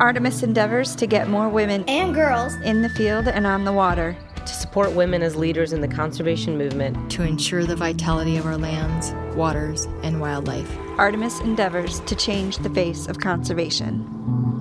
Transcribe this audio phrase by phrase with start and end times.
[0.00, 4.16] Artemis endeavors to get more women and girls in the field and on the water.
[4.34, 7.10] To support women as leaders in the conservation movement.
[7.12, 10.76] To ensure the vitality of our lands, waters, and wildlife.
[10.98, 14.53] Artemis endeavors to change the face of conservation.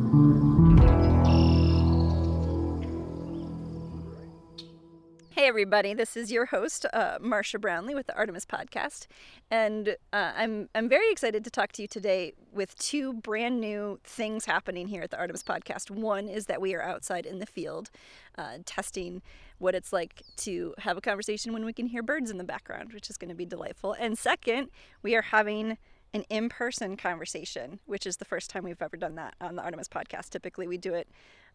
[5.54, 9.06] Everybody, this is your host, uh, Marcia Brownlee with the Artemis Podcast.
[9.52, 14.00] And uh, I'm, I'm very excited to talk to you today with two brand new
[14.04, 15.92] things happening here at the Artemis Podcast.
[15.92, 17.92] One is that we are outside in the field
[18.36, 19.22] uh, testing
[19.60, 22.92] what it's like to have a conversation when we can hear birds in the background,
[22.92, 23.94] which is going to be delightful.
[23.94, 24.70] And second,
[25.04, 25.78] we are having
[26.16, 29.62] an in person conversation, which is the first time we've ever done that on the
[29.62, 30.32] Artemis podcast.
[30.32, 31.08] Typically, we do it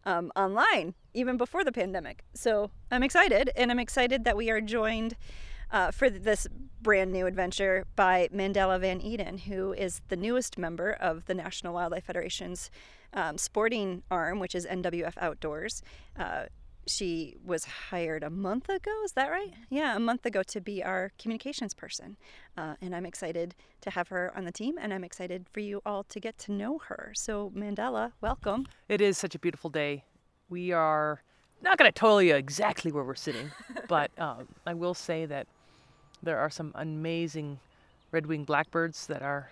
[0.05, 2.23] um, online, even before the pandemic.
[2.33, 5.15] So I'm excited, and I'm excited that we are joined
[5.71, 6.47] uh, for this
[6.81, 11.73] brand new adventure by Mandela Van Eeden, who is the newest member of the National
[11.73, 12.71] Wildlife Federation's
[13.13, 15.81] um, sporting arm, which is NWF Outdoors.
[16.17, 16.45] Uh,
[16.89, 18.91] she was hired a month ago.
[19.05, 19.53] Is that right?
[19.69, 22.17] Yeah, a month ago to be our communications person.
[22.57, 25.81] Uh, and I'm excited to have her on the team, and I'm excited for you
[25.85, 27.11] all to get to know her.
[27.15, 28.67] So, Mandela, welcome.
[28.87, 30.03] It is such a beautiful day.
[30.49, 31.21] We are
[31.61, 33.51] not going to tell you exactly where we're sitting,
[33.87, 35.47] but um, I will say that
[36.23, 37.59] there are some amazing
[38.11, 39.51] red winged blackbirds that are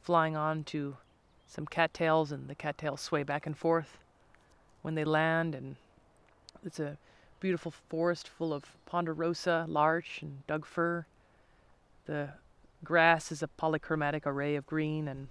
[0.00, 0.96] flying on to
[1.46, 3.98] some cattails, and the cattails sway back and forth
[4.82, 5.76] when they land, and
[6.64, 6.98] it's a
[7.40, 11.06] beautiful forest full of ponderosa, larch, and Doug fir.
[12.06, 12.30] The
[12.82, 15.28] grass is a polychromatic array of green, and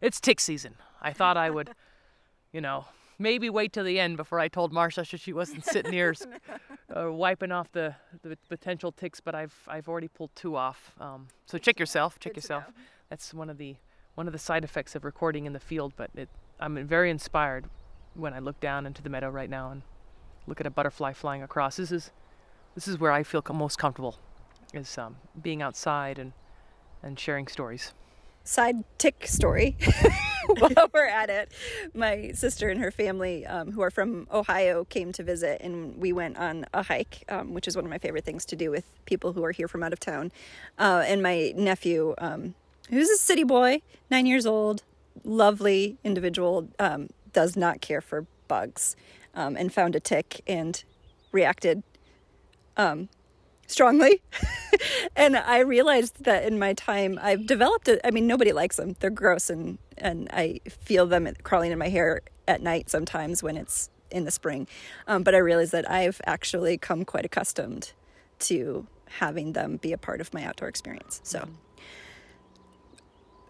[0.00, 0.76] it's tick season.
[1.00, 1.70] I thought I would,
[2.52, 2.86] you know,
[3.18, 6.14] maybe wait till the end before I told Marcia so she wasn't sitting here
[6.96, 10.94] uh, wiping off the, the potential ticks, but I've I've already pulled two off.
[11.00, 12.18] Um, so check yourself.
[12.18, 12.64] Check yourself.
[13.10, 13.76] That's one of the
[14.14, 15.92] one of the side effects of recording in the field.
[15.96, 16.28] But it,
[16.60, 17.66] I'm very inspired
[18.14, 19.82] when I look down into the meadow right now and
[20.48, 21.76] look at a butterfly flying across.
[21.76, 22.10] This is
[22.74, 24.18] this is where I feel most comfortable,
[24.72, 26.32] is um, being outside and
[27.02, 27.92] and sharing stories.
[28.44, 29.76] Side tick story.
[30.58, 31.52] While we're at it,
[31.92, 36.14] my sister and her family, um, who are from Ohio, came to visit, and we
[36.14, 38.90] went on a hike, um, which is one of my favorite things to do with
[39.04, 40.32] people who are here from out of town.
[40.78, 42.54] Uh, and my nephew, um,
[42.88, 44.82] who's a city boy, nine years old,
[45.24, 48.96] lovely individual, um, does not care for bugs
[49.38, 50.82] um, and found a tick and
[51.30, 51.84] reacted
[52.76, 53.08] um,
[53.68, 54.20] strongly.
[55.16, 58.00] and I realized that in my time, I've developed it.
[58.04, 58.96] I mean, nobody likes them.
[58.98, 63.56] They're gross, and, and I feel them crawling in my hair at night sometimes when
[63.56, 64.66] it's in the spring.
[65.06, 67.92] Um, but I realized that I've actually come quite accustomed
[68.40, 68.88] to
[69.20, 71.20] having them be a part of my outdoor experience.
[71.22, 71.40] So.
[71.40, 71.52] Mm-hmm.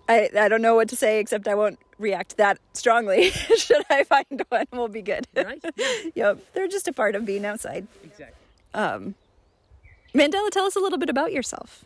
[0.09, 3.31] I, I don't know what to say except I won't react that strongly.
[3.57, 5.27] Should I find one, we'll be good.
[5.37, 5.63] Right?
[6.15, 6.39] yep.
[6.55, 7.87] They're just a part of being outside.
[8.03, 8.35] Exactly.
[8.75, 9.15] Um,
[10.15, 11.85] Mandela, tell us a little bit about yourself.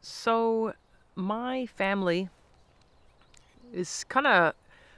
[0.00, 0.74] So,
[1.14, 2.28] my family
[3.72, 4.54] is kind of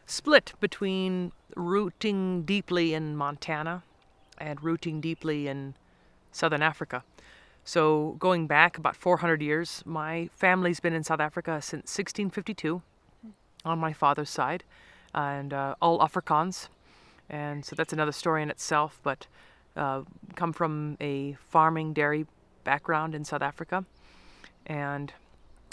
[0.07, 3.83] split between rooting deeply in Montana
[4.39, 5.75] and rooting deeply in
[6.31, 7.03] Southern Africa.
[7.65, 12.83] So, going back about 400 years, my family's been in South Africa since 1652
[13.65, 14.65] on my father's side,
[15.15, 16.69] and uh, all Afrikaans.
[17.31, 19.27] And so that's another story in itself, but
[19.77, 20.03] uh,
[20.35, 22.27] come from a farming dairy
[22.65, 23.85] background in South Africa.
[24.67, 25.13] And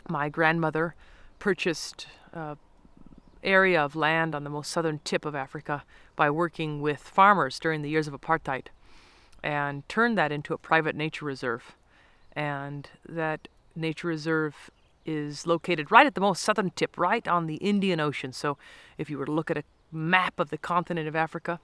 [0.07, 0.95] my grandmother
[1.39, 2.55] purchased uh,
[3.43, 5.83] area of land on the most southern tip of Africa
[6.15, 8.67] by working with farmers during the years of apartheid
[9.43, 11.75] and turned that into a private nature reserve
[12.33, 14.69] and that nature reserve
[15.05, 18.31] is located right at the most southern tip, right on the Indian Ocean.
[18.31, 18.57] So,
[18.97, 21.59] if you were to look at a map of the continent of Africa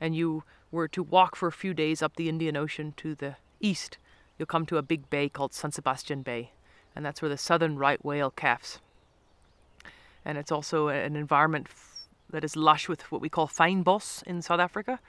[0.00, 3.36] and you were to walk for a few days up the Indian Ocean to the
[3.60, 3.98] east,
[4.38, 6.52] you'll come to a big bay called San Sebastian Bay,
[6.96, 8.78] and that's where the southern right whale calves.
[10.24, 11.66] And it's also an environment
[12.30, 15.00] that is lush with what we call fynbos in South Africa,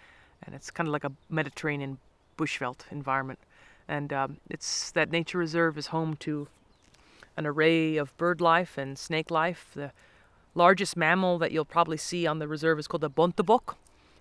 [0.43, 1.99] and it's kind of like a Mediterranean
[2.37, 3.39] bushveld environment
[3.87, 6.47] and um, it's that nature reserve is home to
[7.37, 9.71] an array of bird life and snake life.
[9.73, 9.91] The
[10.55, 13.75] largest mammal that you'll probably see on the reserve is called the bontebok,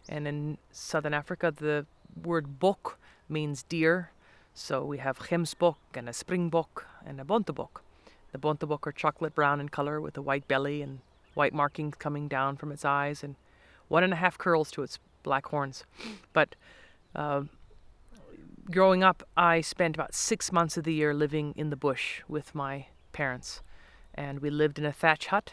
[0.08, 1.86] and in southern Africa, the
[2.22, 2.98] word bok
[3.28, 4.10] means deer.
[4.54, 7.82] So we have gemsbok and a springbok and a bontebok.
[8.32, 11.00] The bontebok are chocolate brown in color with a white belly and
[11.34, 13.36] white markings coming down from its eyes and
[13.88, 15.84] one and a half curls to its black horns.
[16.32, 16.56] But
[17.14, 17.42] uh,
[18.70, 22.54] growing up, I spent about six months of the year living in the bush with
[22.54, 23.62] my parents.
[24.14, 25.52] And we lived in a thatch hut.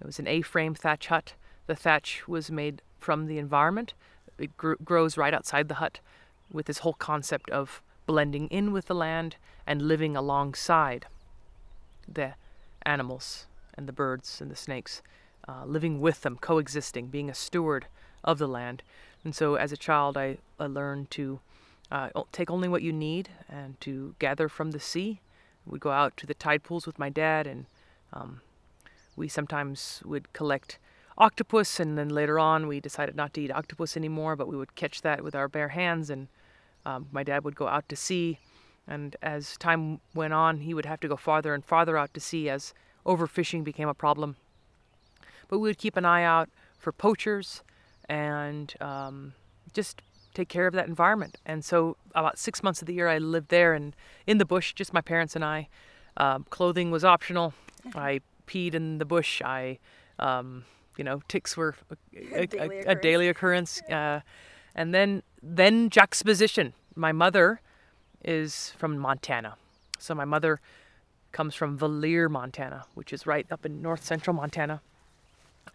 [0.00, 1.34] It was an A-frame thatch hut.
[1.66, 3.94] The thatch was made from the environment.
[4.38, 6.00] It gr- grows right outside the hut,
[6.52, 9.36] with this whole concept of blending in with the land
[9.66, 11.06] and living alongside
[12.12, 12.34] the
[12.84, 15.02] animals and the birds and the snakes,
[15.48, 17.86] uh, living with them, coexisting, being a steward
[18.22, 18.82] of the land.
[19.24, 21.40] And so, as a child, I, I learned to
[21.92, 25.20] uh, take only what you need and to gather from the sea.
[25.66, 27.66] We'd go out to the tide pools with my dad, and
[28.14, 28.40] um,
[29.14, 30.78] we sometimes would collect
[31.18, 34.74] octopus, and then later on, we decided not to eat octopus anymore, but we would
[34.74, 36.08] catch that with our bare hands.
[36.08, 36.28] And
[36.86, 38.38] um, my dad would go out to sea,
[38.88, 42.20] and as time went on, he would have to go farther and farther out to
[42.20, 42.72] sea as
[43.04, 44.36] overfishing became a problem.
[45.46, 46.48] But we would keep an eye out
[46.78, 47.62] for poachers
[48.08, 49.34] and um,
[49.74, 50.00] just
[50.34, 51.38] take care of that environment.
[51.46, 53.94] And so, about six months of the year, I lived there and
[54.26, 55.68] in the bush, just my parents and I.
[56.16, 57.54] Um, clothing was optional.
[57.94, 59.40] I peed in the bush.
[59.42, 59.78] I,
[60.18, 60.64] um,
[60.96, 61.96] you know, ticks were a,
[62.42, 63.80] a, daily a, a daily occurrence.
[63.82, 64.20] Uh,
[64.74, 66.74] and then, then juxtaposition.
[66.94, 67.60] My mother
[68.24, 69.56] is from Montana,
[69.98, 70.60] so my mother
[71.32, 74.82] comes from Valier, Montana, which is right up in north central Montana,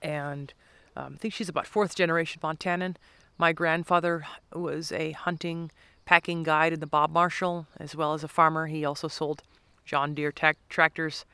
[0.01, 0.53] and
[0.95, 2.95] um, I think she's about fourth generation Montanan.
[3.37, 5.71] My grandfather was a hunting,
[6.05, 8.65] packing guide in the Bob Marshall, as well as a farmer.
[8.65, 9.43] He also sold
[9.85, 10.33] John Deere
[10.69, 11.25] tractors.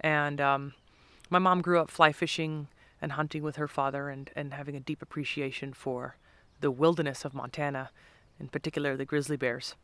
[0.00, 0.74] And um,
[1.30, 2.68] my mom grew up fly fishing
[3.00, 6.16] and hunting with her father and, and having a deep appreciation for
[6.60, 7.90] the wilderness of Montana,
[8.38, 9.74] in particular the grizzly bears.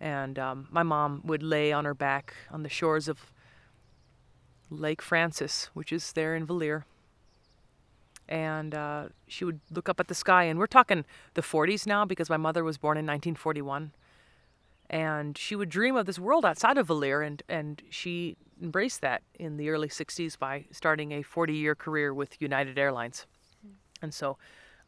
[0.00, 3.32] And um, my mom would lay on her back on the shores of
[4.70, 6.84] Lake Frances, which is there in Valier,
[8.28, 10.44] and uh, she would look up at the sky.
[10.44, 11.04] And we're talking
[11.34, 13.92] the 40s now because my mother was born in 1941.
[14.90, 19.22] And she would dream of this world outside of Valier, and, and she embraced that
[19.38, 23.26] in the early 60s by starting a 40 year career with United Airlines.
[24.02, 24.36] And so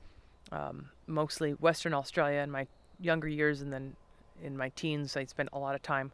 [0.52, 2.68] um, mostly Western Australia in my
[3.00, 3.96] younger years, and then
[4.44, 6.12] in my teens, I spent a lot of time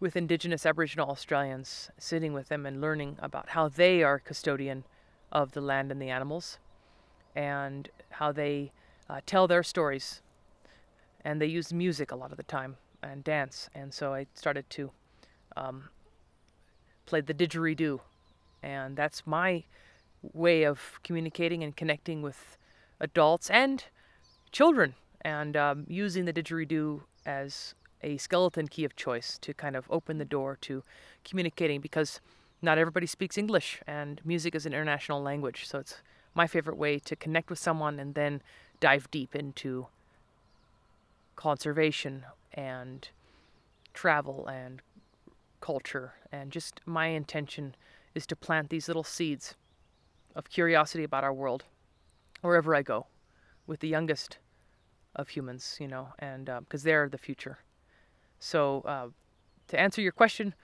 [0.00, 4.84] with Indigenous Aboriginal Australians, sitting with them and learning about how they are custodian
[5.30, 6.58] of the land and the animals,
[7.34, 8.72] and how they
[9.10, 10.22] uh, tell their stories.
[11.26, 14.70] And they use music a lot of the time and dance, and so I started
[14.70, 14.90] to
[15.58, 15.90] um,
[17.04, 18.00] play the didgeridoo,
[18.62, 19.64] and that's my
[20.32, 22.56] way of communicating and connecting with
[23.00, 23.84] adults and
[24.52, 29.86] children and um, using the didgeridoo as a skeleton key of choice to kind of
[29.90, 30.82] open the door to
[31.24, 32.20] communicating because
[32.62, 35.66] not everybody speaks English and music is an international language.
[35.66, 35.96] So it's
[36.34, 38.42] my favorite way to connect with someone and then
[38.80, 39.88] dive deep into
[41.34, 43.08] conservation and
[43.94, 44.80] travel and
[45.60, 46.14] culture.
[46.30, 47.74] And just my intention
[48.14, 49.54] is to plant these little seeds
[50.36, 51.64] of curiosity about our world
[52.42, 53.06] wherever I go
[53.66, 54.38] with the youngest
[55.16, 57.58] of humans, you know, and because uh, they're the future.
[58.38, 59.08] So, uh,
[59.68, 60.54] to answer your question,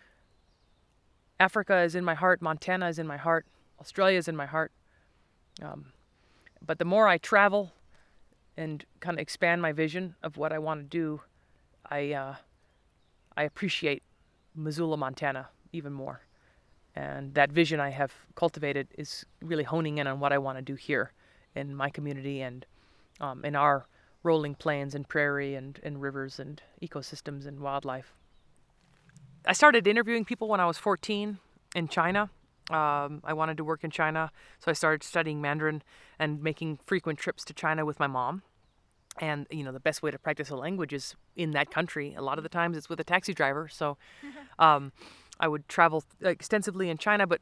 [1.40, 3.46] Africa is in my heart, Montana is in my heart,
[3.80, 4.70] Australia is in my heart.
[5.60, 5.86] Um,
[6.64, 7.72] but the more I travel
[8.56, 11.22] and kind of expand my vision of what I want to do,
[11.90, 12.34] I uh,
[13.36, 14.02] I appreciate
[14.54, 16.20] Missoula, Montana even more.
[16.94, 20.62] And that vision I have cultivated is really honing in on what I want to
[20.62, 21.12] do here
[21.54, 22.66] in my community and
[23.20, 23.86] um, in our
[24.22, 28.12] rolling plains and prairie and, and rivers and ecosystems and wildlife.
[29.46, 31.38] I started interviewing people when I was 14
[31.74, 32.30] in China.
[32.70, 34.30] Um, I wanted to work in China,
[34.60, 35.82] so I started studying Mandarin
[36.18, 38.42] and making frequent trips to China with my mom.
[39.20, 42.14] and you know the best way to practice a language is in that country.
[42.14, 43.68] A lot of the times it's with a taxi driver.
[43.68, 43.98] So
[44.58, 44.92] um,
[45.42, 47.40] I would travel extensively in China, but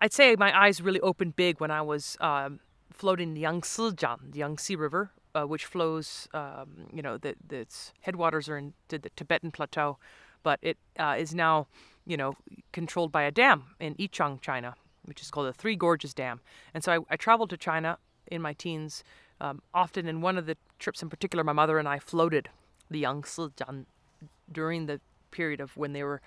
[0.00, 2.58] I'd say my eyes really opened big when I was um,
[2.90, 8.48] floating the the Yangtze River, uh, which flows, um, you know, the, the, its headwaters
[8.48, 9.98] are into the Tibetan Plateau,
[10.42, 11.68] but it uh, is now,
[12.06, 12.34] you know,
[12.72, 14.74] controlled by a dam in Yichang, China,
[15.04, 16.40] which is called the Three Gorges Dam.
[16.74, 19.04] And so I, I traveled to China in my teens.
[19.40, 22.48] Um, often in one of the trips in particular, my mother and I floated
[22.90, 23.48] the Yangtze
[24.52, 25.00] during the
[25.30, 26.20] period of when they were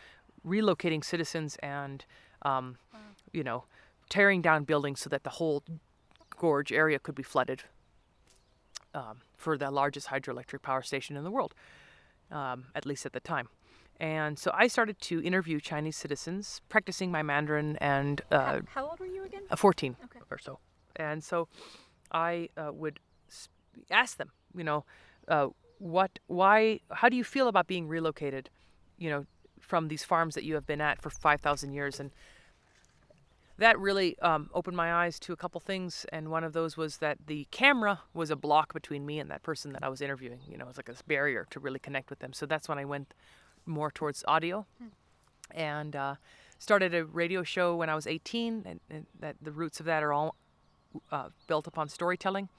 [0.45, 2.05] relocating citizens and,
[2.43, 2.99] um, wow.
[3.31, 3.63] you know,
[4.09, 5.63] tearing down buildings so that the whole
[6.37, 7.63] gorge area could be flooded
[8.93, 11.53] um, for the largest hydroelectric power station in the world,
[12.31, 13.47] um, at least at the time.
[13.99, 18.21] And so I started to interview Chinese citizens, practicing my Mandarin and.
[18.31, 19.43] Uh, how, how, old were you again?
[19.49, 20.19] Uh, 14 okay.
[20.29, 20.59] or so.
[20.95, 21.47] And so
[22.11, 22.99] I uh, would
[23.89, 24.85] ask them, you know,
[25.27, 25.47] uh,
[25.79, 28.49] what, why, how do you feel about being relocated,
[28.97, 29.25] you know,
[29.59, 31.99] from these farms that you have been at for 5,000 years?
[31.99, 32.11] And
[33.57, 36.05] that really um, opened my eyes to a couple things.
[36.11, 39.43] And one of those was that the camera was a block between me and that
[39.43, 40.39] person that I was interviewing.
[40.49, 42.33] You know, it was like a barrier to really connect with them.
[42.33, 43.13] So that's when I went
[43.65, 44.87] more towards audio hmm.
[45.51, 46.15] and uh,
[46.57, 48.63] started a radio show when I was 18.
[48.65, 50.35] And, and, that the roots of that are all
[51.11, 52.49] uh, built upon storytelling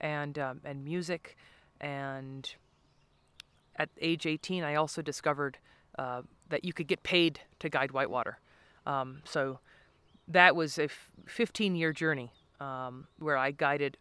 [0.00, 1.36] and um, and music.
[1.80, 2.52] And
[3.78, 5.58] at age 18, I also discovered
[5.98, 8.38] uh, that you could get paid to guide whitewater.
[8.86, 9.58] Um, so
[10.28, 13.96] that was a f- 15 year journey um, where I guided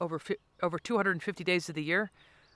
[0.00, 2.10] over fi- over 250 days of the year,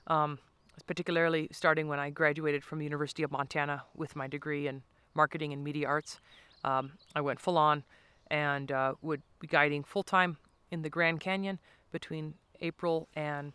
[0.07, 0.39] um,
[0.85, 5.53] particularly starting when I graduated from the University of Montana with my degree in marketing
[5.53, 6.19] and media arts.
[6.63, 7.83] Um, I went full on
[8.27, 10.37] and uh, would be guiding full time
[10.71, 11.59] in the Grand Canyon
[11.91, 13.53] between April and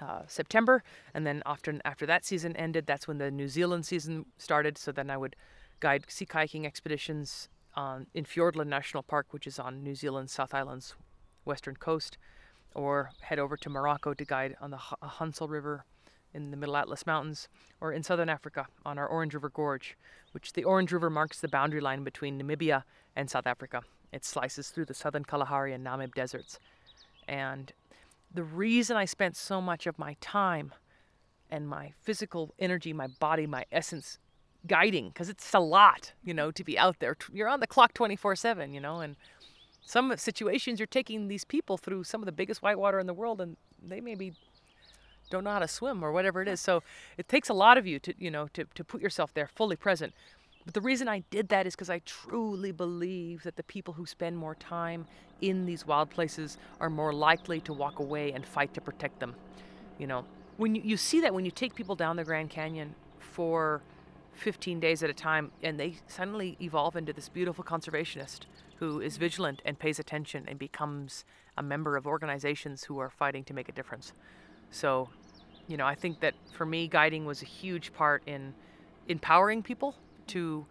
[0.00, 0.82] uh, September,
[1.12, 4.76] and then often after that season ended, that's when the New Zealand season started.
[4.78, 5.36] So then I would
[5.80, 10.54] guide sea kayaking expeditions on in Fiordland National Park, which is on New Zealand's South
[10.54, 10.94] Island's
[11.44, 12.18] western coast,
[12.74, 15.84] or head over to Morocco to guide on the H- Hansel River
[16.32, 17.48] in the Middle Atlas Mountains,
[17.80, 19.96] or in southern Africa on our Orange River Gorge,
[20.32, 22.82] which the Orange River marks the boundary line between Namibia
[23.14, 23.82] and South Africa.
[24.12, 26.58] It slices through the southern Kalahari and Namib deserts.
[27.28, 27.72] And
[28.34, 30.74] the reason I spent so much of my time
[31.50, 34.18] and my physical energy, my body, my essence
[34.66, 37.16] guiding because it's a lot, you know, to be out there.
[37.32, 39.16] You're on the clock 24 7, you know, and
[39.86, 43.40] some situations you're taking these people through some of the biggest whitewater in the world
[43.40, 44.32] and they maybe
[45.30, 46.60] don't know how to swim or whatever it is.
[46.60, 46.82] So
[47.16, 49.76] it takes a lot of you to, you know, to, to put yourself there fully
[49.76, 50.14] present.
[50.64, 54.06] But the reason I did that is because I truly believe that the people who
[54.06, 55.06] spend more time
[55.40, 59.34] in these wild places are more likely to walk away and fight to protect them.
[59.98, 60.24] You know,
[60.56, 63.82] when you, you see that when you take people down the Grand Canyon for
[64.32, 68.40] 15 days at a time, and they suddenly evolve into this beautiful conservationist
[68.76, 71.24] who is vigilant and pays attention and becomes
[71.56, 74.12] a member of organizations who are fighting to make a difference.
[74.70, 75.08] So,
[75.68, 78.54] you know, I think that for me, guiding was a huge part in
[79.08, 79.94] empowering people
[80.28, 80.66] to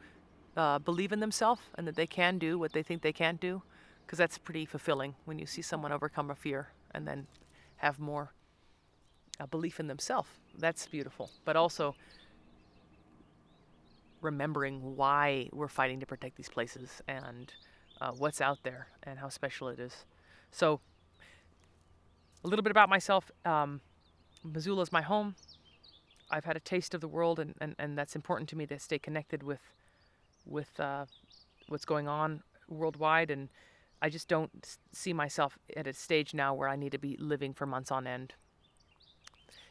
[0.55, 3.61] uh, believe in themselves and that they can do what they think they can't do,
[4.05, 7.27] because that's pretty fulfilling when you see someone overcome a fear and then
[7.77, 8.33] have more
[9.39, 10.29] uh, belief in themselves.
[10.57, 11.29] That's beautiful.
[11.45, 11.95] But also,
[14.21, 17.53] remembering why we're fighting to protect these places and
[17.99, 20.05] uh, what's out there and how special it is.
[20.51, 20.79] So,
[22.43, 23.31] a little bit about myself.
[23.45, 23.81] Um,
[24.43, 25.35] Missoula is my home.
[26.33, 28.79] I've had a taste of the world, and, and, and that's important to me to
[28.79, 29.61] stay connected with
[30.45, 31.05] with uh,
[31.69, 33.31] what's going on worldwide.
[33.31, 33.49] And
[34.01, 37.53] I just don't see myself at a stage now where I need to be living
[37.53, 38.33] for months on end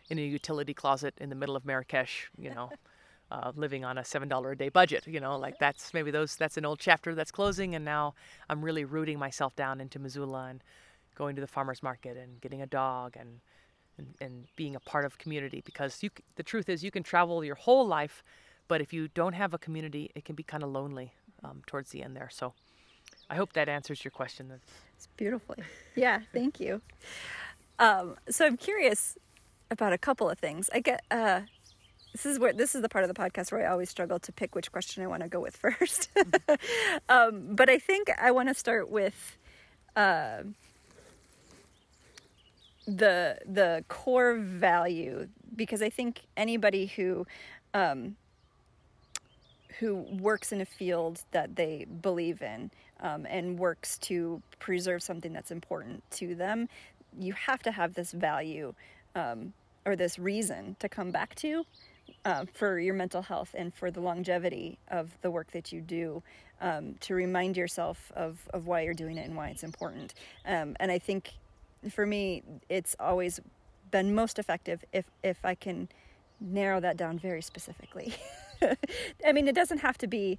[0.08, 2.70] in a utility closet in the middle of Marrakesh, you know.
[3.32, 5.06] uh, living on a seven dollar a day budget.
[5.06, 8.14] You know, like that's maybe those that's an old chapter that's closing, and now
[8.48, 10.62] I'm really rooting myself down into Missoula and
[11.16, 13.40] going to the farmers market and getting a dog and
[13.98, 17.44] and, and being a part of community because you the truth is you can travel
[17.44, 18.22] your whole life,
[18.68, 21.12] but if you don't have a community, it can be kind of lonely
[21.44, 22.28] um, towards the end there.
[22.30, 22.54] So.
[23.30, 24.52] I hope that answers your question.
[24.94, 25.58] It's beautifully.
[25.94, 26.82] Yeah, thank you.
[27.78, 29.16] Um, so I'm curious
[29.70, 30.68] about a couple of things.
[30.72, 31.40] I get uh,
[32.12, 34.32] this is where this is the part of the podcast where I always struggle to
[34.32, 36.10] pick which question I want to go with first.
[37.08, 39.38] um, but I think I want to start with
[39.96, 40.42] uh,
[42.86, 47.26] the the core value because I think anybody who
[47.74, 48.16] um,
[49.78, 52.70] who works in a field that they believe in
[53.00, 56.68] um, and works to preserve something that's important to them
[57.18, 58.74] you have to have this value
[59.14, 59.52] um,
[59.84, 61.64] or this reason to come back to
[62.24, 66.22] uh, for your mental health and for the longevity of the work that you do
[66.60, 70.14] um, to remind yourself of, of why you're doing it and why it's important.
[70.46, 71.32] Um, and I think
[71.90, 73.40] for me, it's always
[73.90, 75.88] been most effective if, if I can
[76.40, 78.14] narrow that down very specifically.
[79.26, 80.38] I mean, it doesn't have to be,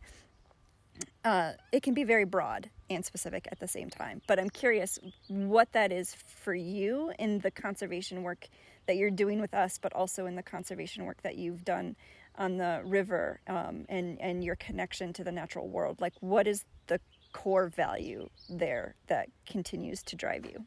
[1.23, 4.21] uh, it can be very broad and specific at the same time.
[4.27, 8.47] But I'm curious what that is for you in the conservation work
[8.85, 11.95] that you're doing with us, but also in the conservation work that you've done
[12.38, 16.01] on the river um, and and your connection to the natural world.
[16.01, 17.00] Like, what is the
[17.31, 20.65] core value there that continues to drive you?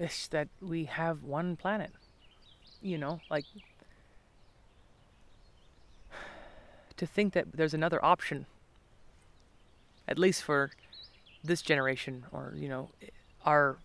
[0.00, 1.90] This that we have one planet.
[2.80, 3.44] You know, like
[6.96, 8.46] to think that there's another option,
[10.08, 10.70] at least for
[11.44, 12.88] this generation or, you know,
[13.44, 13.76] our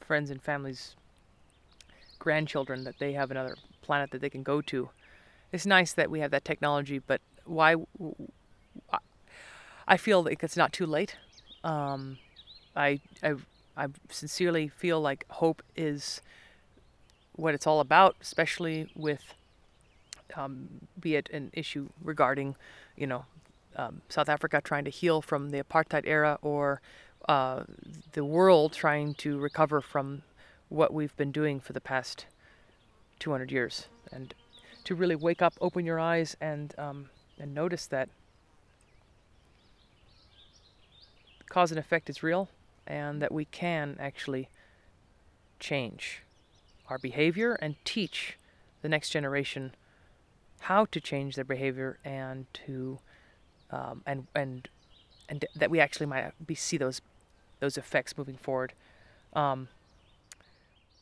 [0.00, 0.96] friends and families,
[2.18, 4.90] grandchildren, that they have another planet that they can go to.
[5.50, 7.76] It's nice that we have that technology, but why?
[9.88, 11.16] I feel like it's not too late.
[11.64, 12.18] Um,
[12.76, 13.36] I, I,
[13.76, 16.20] I sincerely feel like hope is
[17.32, 19.34] what it's all about, especially with,
[20.34, 20.68] um,
[21.00, 22.56] be it an issue regarding,
[22.96, 23.24] you know,
[23.76, 26.80] um, South Africa trying to heal from the apartheid era or
[27.28, 27.62] uh,
[28.12, 30.22] the world trying to recover from
[30.68, 32.26] what we've been doing for the past
[33.20, 33.86] 200 years.
[34.12, 34.34] And
[34.84, 38.08] to really wake up, open your eyes, and, um, and notice that
[41.48, 42.48] cause and effect is real
[42.90, 44.48] and that we can actually
[45.60, 46.22] change
[46.88, 48.36] our behavior and teach
[48.82, 49.72] the next generation
[50.62, 52.98] how to change their behavior and to
[53.70, 54.68] um, and and
[55.28, 57.00] and that we actually might be see those
[57.60, 58.72] those effects moving forward.
[59.34, 59.68] Um,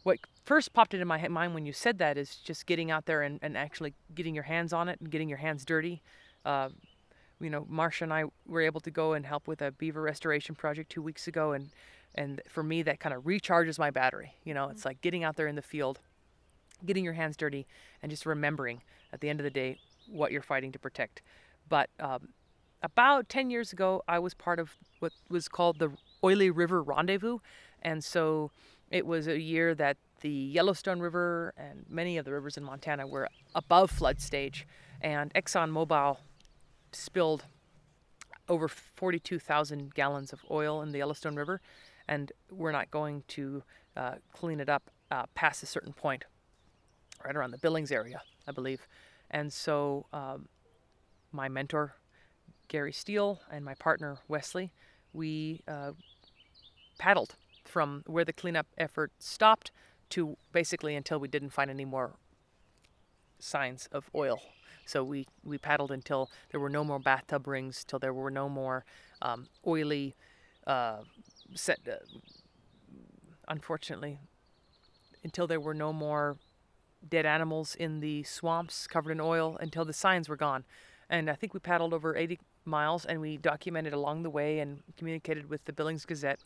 [0.02, 3.22] what first popped into my mind when you said that is just getting out there
[3.22, 6.02] and, and actually getting your hands on it and getting your hands dirty.
[6.44, 6.68] Uh,
[7.40, 10.54] you know, Marcia and I were able to go and help with a beaver restoration
[10.54, 11.70] project two weeks ago, and
[12.14, 14.34] and for me that kind of recharges my battery.
[14.44, 16.00] You know, it's like getting out there in the field,
[16.84, 17.66] getting your hands dirty,
[18.02, 21.22] and just remembering at the end of the day what you're fighting to protect.
[21.68, 22.28] But um,
[22.82, 25.92] about 10 years ago, I was part of what was called the
[26.24, 27.38] Oily River Rendezvous.
[27.82, 28.50] And so
[28.90, 33.06] it was a year that the Yellowstone River and many of the rivers in Montana
[33.06, 34.66] were above flood stage.
[35.00, 36.16] And ExxonMobil
[36.92, 37.44] spilled
[38.48, 41.60] over 42,000 gallons of oil in the Yellowstone River.
[42.06, 43.62] And we're not going to
[43.96, 46.24] uh, clean it up uh, past a certain point,
[47.24, 48.86] right around the Billings area, I believe.
[49.30, 50.48] And so um,
[51.32, 51.94] my mentor,
[52.68, 54.72] Gary Steele and my partner Wesley,
[55.12, 55.92] we uh,
[56.98, 59.70] paddled from where the cleanup effort stopped
[60.10, 62.14] to basically until we didn't find any more
[63.38, 64.40] signs of oil.
[64.88, 68.48] So we, we paddled until there were no more bathtub rings, till there were no
[68.48, 68.86] more
[69.20, 70.16] um, oily,
[70.66, 71.00] uh,
[71.54, 71.96] set, uh,
[73.48, 74.18] unfortunately,
[75.22, 76.38] until there were no more
[77.06, 80.64] dead animals in the swamps covered in oil, until the signs were gone.
[81.10, 84.82] And I think we paddled over 80 miles and we documented along the way and
[84.96, 86.40] communicated with the Billings Gazette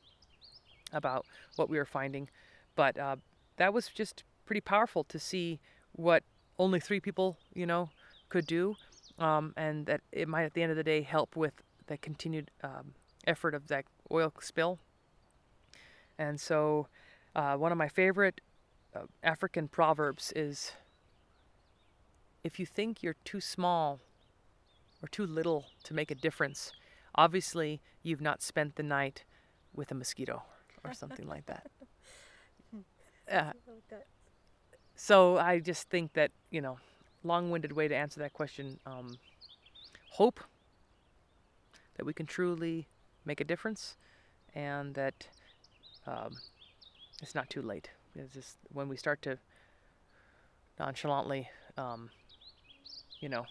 [0.93, 2.29] about what we were finding.
[2.75, 3.17] But uh,
[3.57, 5.61] that was just pretty powerful to see
[5.93, 6.25] what
[6.59, 7.91] only three people, you know,
[8.33, 8.75] could do,
[9.19, 11.53] um, and that it might at the end of the day help with
[11.87, 12.95] the continued um,
[13.27, 14.79] effort of that oil spill.
[16.19, 16.89] And so,
[17.37, 18.41] uh, one of my favorite
[18.97, 20.73] uh, African proverbs is
[22.43, 24.01] if you think you're too small
[25.03, 26.73] or too little to make a difference,
[27.15, 29.25] obviously you've not spent the night
[29.75, 30.43] with a mosquito
[30.83, 31.71] or something like that.
[33.31, 33.53] Uh,
[34.97, 36.79] so I just think that, you know,
[37.25, 38.79] long winded way to answer that question.
[38.87, 39.19] Um,
[40.11, 40.41] hope
[41.97, 42.89] that we can truly
[43.25, 43.97] make a difference
[44.55, 45.29] and that
[46.07, 46.37] um,
[47.23, 47.91] it's not too late.
[48.15, 49.39] It's just when we start to
[50.79, 52.11] nonchalantly, um,
[53.21, 53.47] you know,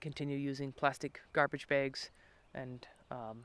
[0.00, 2.10] continue using plastic garbage bags
[2.54, 3.44] and um,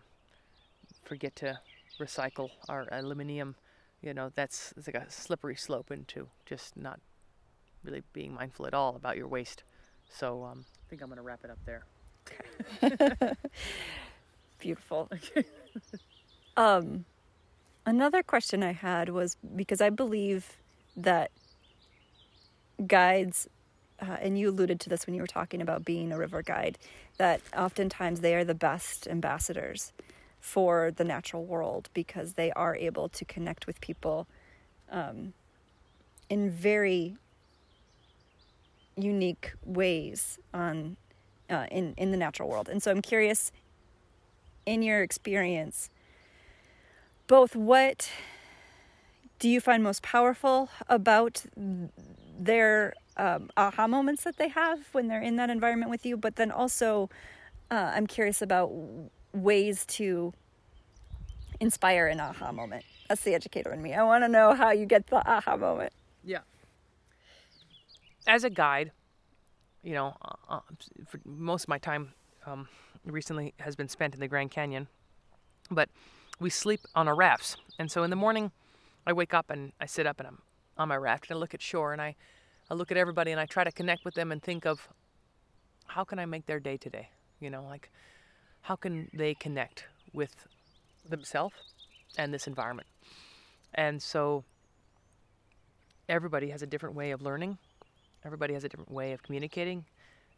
[1.04, 1.60] forget to
[2.00, 3.56] recycle our aluminum,
[4.02, 7.00] you know, that's it's like a slippery slope into just not
[7.84, 9.64] really being mindful at all about your waste.
[10.10, 11.86] So um, I think I'm going to wrap it up there.
[14.60, 15.10] Beautiful.
[16.58, 17.06] um,
[17.86, 20.58] another question I had was because I believe
[20.96, 21.32] that
[22.86, 23.48] guides
[24.02, 26.78] uh, and you alluded to this when you were talking about being a river guide,
[27.18, 29.92] that oftentimes they are the best ambassadors
[30.40, 34.28] for the natural world because they are able to connect with people
[34.92, 35.34] um,
[36.30, 37.16] in very
[38.98, 40.98] unique ways on
[41.50, 42.70] uh, in in the natural world.
[42.70, 43.52] And so I'm curious,
[44.66, 45.90] in your experience,
[47.28, 48.12] both what
[49.40, 51.46] do you find most powerful about
[52.40, 56.36] their um, aha moments that they have when they're in that environment with you, but
[56.36, 57.10] then also
[57.70, 58.72] uh, I'm curious about
[59.34, 60.34] ways to
[61.60, 62.86] inspire an aha moment.
[63.10, 63.94] That's the educator in me.
[63.94, 65.94] I want to know how you get the aha moment.
[68.28, 68.92] As a guide,
[69.84, 70.60] you know, uh, uh,
[71.08, 72.14] for most of my time
[72.46, 72.68] um,
[73.06, 74.88] recently has been spent in the Grand Canyon,
[75.72, 75.90] but
[76.38, 77.56] we sleep on our rafts.
[77.80, 78.52] And so in the morning,
[79.06, 80.40] I wake up and I sit up and I'm
[80.78, 82.16] on my raft and I look at shore and I,
[82.70, 84.90] I look at everybody and I try to connect with them and think of
[85.86, 87.10] how can I make their day today?
[87.40, 87.90] You know, like
[88.60, 90.36] how can they connect with
[91.08, 91.56] themselves
[92.18, 92.90] and this environment?
[93.74, 94.44] And so
[96.10, 97.58] everybody has a different way of learning,
[98.26, 99.86] everybody has a different way of communicating,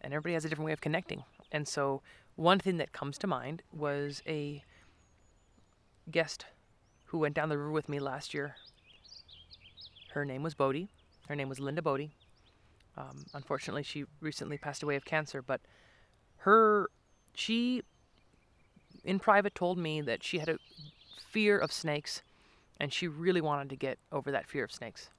[0.02, 1.24] and everybody has a different way of connecting.
[1.52, 2.02] And so
[2.36, 4.64] one thing that comes to mind was a
[6.12, 6.46] guest
[7.06, 8.56] who went down the river with me last year.
[10.12, 10.90] Her name was Bodie.
[11.28, 12.12] Her name was Linda Bodie.
[12.98, 15.62] Um, unfortunately, she recently passed away of cancer, but
[16.38, 16.90] her,
[17.34, 17.84] she,
[19.04, 20.58] in private, told me that she had a
[21.30, 22.22] fear of snakes
[22.80, 25.10] and she really wanted to get over that fear of snakes.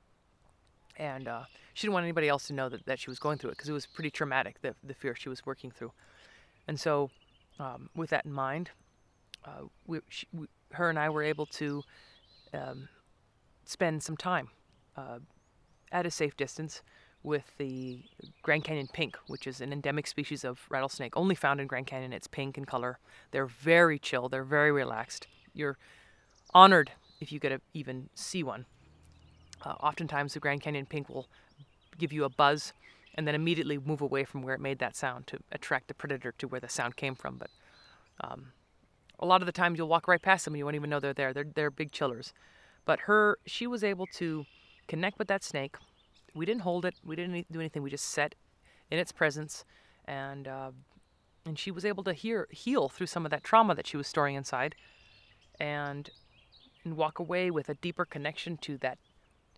[1.00, 3.50] And uh, she didn't want anybody else to know that, that she was going through
[3.50, 5.92] it because it was pretty traumatic, the, the fear she was working through.
[6.68, 7.10] And so,
[7.58, 8.70] um, with that in mind,
[9.46, 11.82] uh, we, she, we, her and I were able to
[12.52, 12.90] um,
[13.64, 14.48] spend some time
[14.94, 15.20] uh,
[15.90, 16.82] at a safe distance
[17.22, 18.02] with the
[18.42, 22.12] Grand Canyon pink, which is an endemic species of rattlesnake, only found in Grand Canyon.
[22.12, 22.98] It's pink in color.
[23.30, 24.28] They're very chill.
[24.28, 25.26] They're very relaxed.
[25.54, 25.78] You're
[26.52, 28.66] honored if you get to even see one.
[29.62, 31.26] Uh, oftentimes, the Grand Canyon pink will
[31.98, 32.72] give you a buzz
[33.14, 36.32] and then immediately move away from where it made that sound to attract the predator
[36.38, 37.36] to where the sound came from.
[37.36, 37.50] But
[38.20, 38.52] um,
[39.18, 41.00] a lot of the times you'll walk right past them and you won't even know
[41.00, 41.32] they're there.
[41.32, 42.32] They're, they're big chillers.
[42.84, 44.46] But her, she was able to
[44.88, 45.76] connect with that snake.
[46.34, 46.94] We didn't hold it.
[47.04, 47.82] We didn't do anything.
[47.82, 48.34] We just sat
[48.90, 49.64] in its presence,
[50.06, 50.70] and uh,
[51.44, 54.06] and she was able to hear heal through some of that trauma that she was
[54.06, 54.74] storing inside,
[55.58, 56.10] and
[56.84, 58.98] and walk away with a deeper connection to that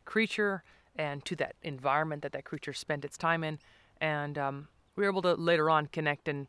[0.04, 0.62] creature
[0.96, 3.58] and to that environment that that creature spent its time in,
[4.00, 6.46] and um, we were able to later on connect and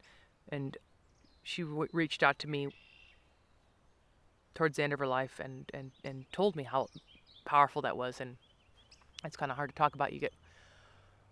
[0.49, 0.77] and
[1.43, 2.69] she w- reached out to me
[4.55, 6.87] towards the end of her life and, and, and told me how
[7.45, 8.21] powerful that was.
[8.21, 8.37] And
[9.23, 10.13] it's kind of hard to talk about.
[10.13, 10.33] You get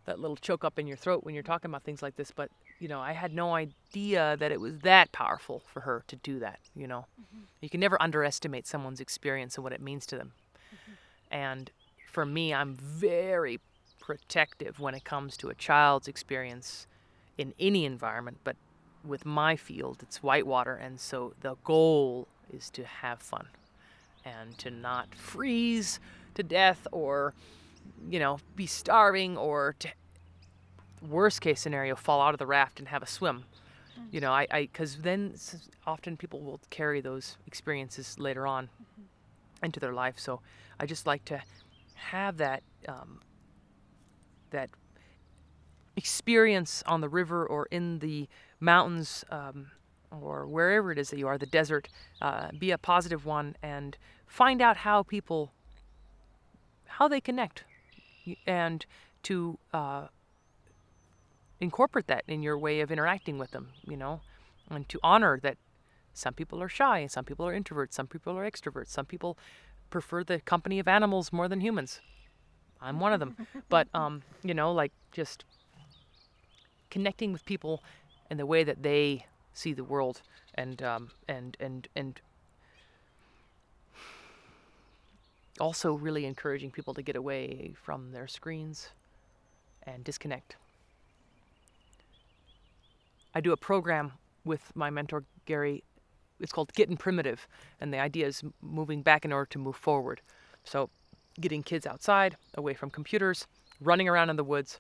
[0.05, 2.31] that little choke up in your throat when you're talking about things like this.
[2.31, 6.15] But, you know, I had no idea that it was that powerful for her to
[6.17, 7.05] do that, you know.
[7.21, 7.43] Mm-hmm.
[7.61, 10.33] You can never underestimate someone's experience and what it means to them.
[10.73, 11.33] Mm-hmm.
[11.33, 11.71] And
[12.11, 13.59] for me, I'm very
[13.99, 16.87] protective when it comes to a child's experience
[17.37, 18.57] in any environment, but
[19.05, 23.47] with my field, it's whitewater, and so the goal is to have fun
[24.25, 25.99] and to not freeze
[26.35, 27.33] to death or
[28.09, 29.89] you know be starving or to
[31.09, 33.43] worst case scenario fall out of the raft and have a swim
[34.11, 35.33] you know i because then
[35.87, 39.65] often people will carry those experiences later on mm-hmm.
[39.65, 40.39] into their life so
[40.79, 41.41] i just like to
[42.01, 43.21] have that um,
[44.49, 44.69] that
[45.95, 48.27] experience on the river or in the
[48.59, 49.71] mountains um,
[50.11, 51.87] or wherever it is that you are, the desert,
[52.21, 55.51] uh, be a positive one and find out how people,
[56.85, 57.63] how they connect.
[58.45, 58.85] And
[59.23, 60.07] to uh,
[61.59, 64.21] incorporate that in your way of interacting with them, you know,
[64.69, 65.57] and to honor that
[66.13, 69.37] some people are shy some people are introverts, some people are extroverts, some people
[69.91, 72.01] prefer the company of animals more than humans.
[72.81, 73.35] I'm one of them.
[73.69, 75.45] but, um, you know, like just
[76.89, 77.83] connecting with people
[78.29, 80.21] and the way that they see the world
[80.55, 82.21] and um, and and and
[85.59, 88.89] also really encouraging people to get away from their screens
[89.83, 90.55] and disconnect.
[93.33, 95.83] I do a program with my mentor Gary.
[96.41, 97.47] It's called Getting Primitive,
[97.79, 100.21] and the idea is moving back in order to move forward.
[100.63, 100.89] So,
[101.39, 103.47] getting kids outside, away from computers,
[103.79, 104.79] running around in the woods.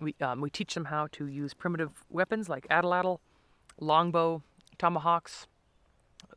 [0.00, 3.18] We um, we teach them how to use primitive weapons like atlatl,
[3.80, 4.42] longbow,
[4.78, 5.46] tomahawks,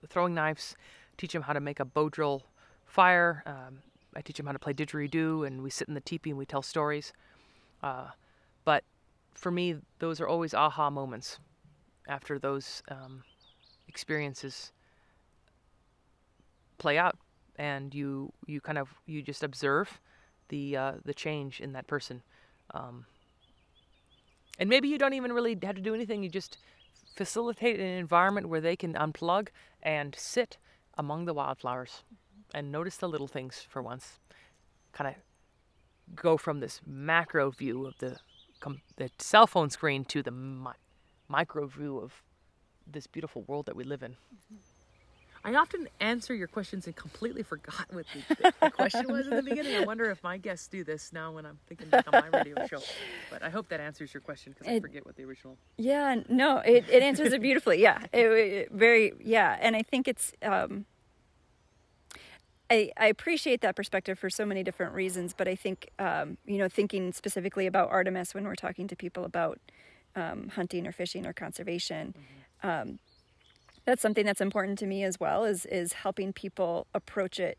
[0.08, 0.76] throwing knives,
[1.18, 2.44] teach them how to make a bow drill
[2.86, 3.44] fire.
[3.46, 3.80] Um,
[4.16, 6.46] I teach them how to play didgeridoo, and we sit in the teepee and we
[6.46, 7.14] tell stories.
[7.84, 8.08] Uh,
[8.66, 8.84] but
[9.34, 11.40] for me, those are always aha moments
[12.08, 13.24] after those um,
[13.88, 14.72] experiences
[16.78, 17.18] play out,
[17.58, 20.00] and you you kind of you just observe
[20.50, 22.22] the uh, the change in that person,
[22.74, 23.06] um,
[24.60, 26.24] and maybe you don't even really have to do anything.
[26.24, 26.58] You just
[27.16, 29.48] facilitate an environment where they can unplug
[29.82, 30.58] and sit
[30.98, 32.04] among the wildflowers
[32.54, 34.20] and notice the little things for once.
[34.94, 38.18] Kind of go from this macro view of the
[38.60, 40.72] com- the cell phone screen to the mi-
[41.28, 42.14] micro view of
[42.92, 44.16] this beautiful world that we live in.
[45.44, 49.44] I often answer your questions and completely forgot what the, the question was in the
[49.44, 49.76] beginning.
[49.78, 52.66] I wonder if my guests do this now when I'm thinking back on my radio
[52.70, 52.82] show.
[53.30, 55.58] But I hope that answers your question because I forget what the original.
[55.78, 57.82] Yeah, no, it, it answers it beautifully.
[57.82, 60.86] Yeah, it, it- very yeah, and I think it's um,
[62.70, 66.58] I I appreciate that perspective for so many different reasons, but I think um, you
[66.58, 69.60] know thinking specifically about Artemis when we're talking to people about
[70.16, 72.14] um, hunting or fishing or conservation.
[72.64, 73.00] Um,
[73.86, 77.58] that's something that's important to me as well is is helping people approach it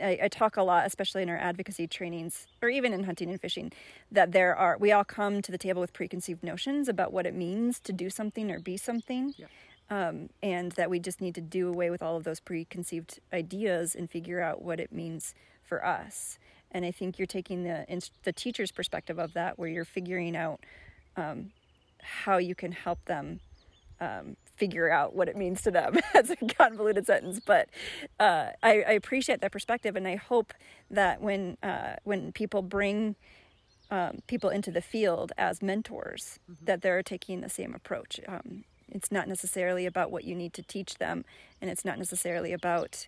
[0.00, 3.40] I, I talk a lot, especially in our advocacy trainings, or even in hunting and
[3.40, 3.72] fishing,
[4.12, 7.34] that there are we all come to the table with preconceived notions about what it
[7.34, 9.46] means to do something or be something, Yeah.
[9.90, 13.94] um, and that we just need to do away with all of those preconceived ideas
[13.94, 16.38] and figure out what it means for us.
[16.70, 17.84] And I think you're taking the
[18.24, 20.60] the teacher's perspective of that, where you're figuring out
[21.16, 21.50] um,
[22.04, 23.40] how you can help them
[24.00, 25.98] um, figure out what it means to them.
[26.12, 27.68] That's a convoluted sentence, but
[28.20, 30.52] uh, I, I appreciate that perspective, and I hope
[30.90, 33.16] that when uh, when people bring
[33.90, 38.20] um, people into the field as mentors, that they're taking the same approach.
[38.26, 41.24] Um, it's not necessarily about what you need to teach them,
[41.60, 43.06] and it's not necessarily about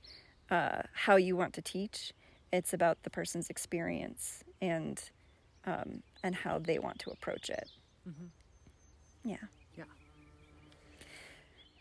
[0.50, 2.12] uh, how you want to teach.
[2.52, 5.02] It's about the person's experience and
[5.64, 7.68] um, and how they want to approach it.
[9.26, 9.36] Yeah.
[9.76, 9.84] Yeah.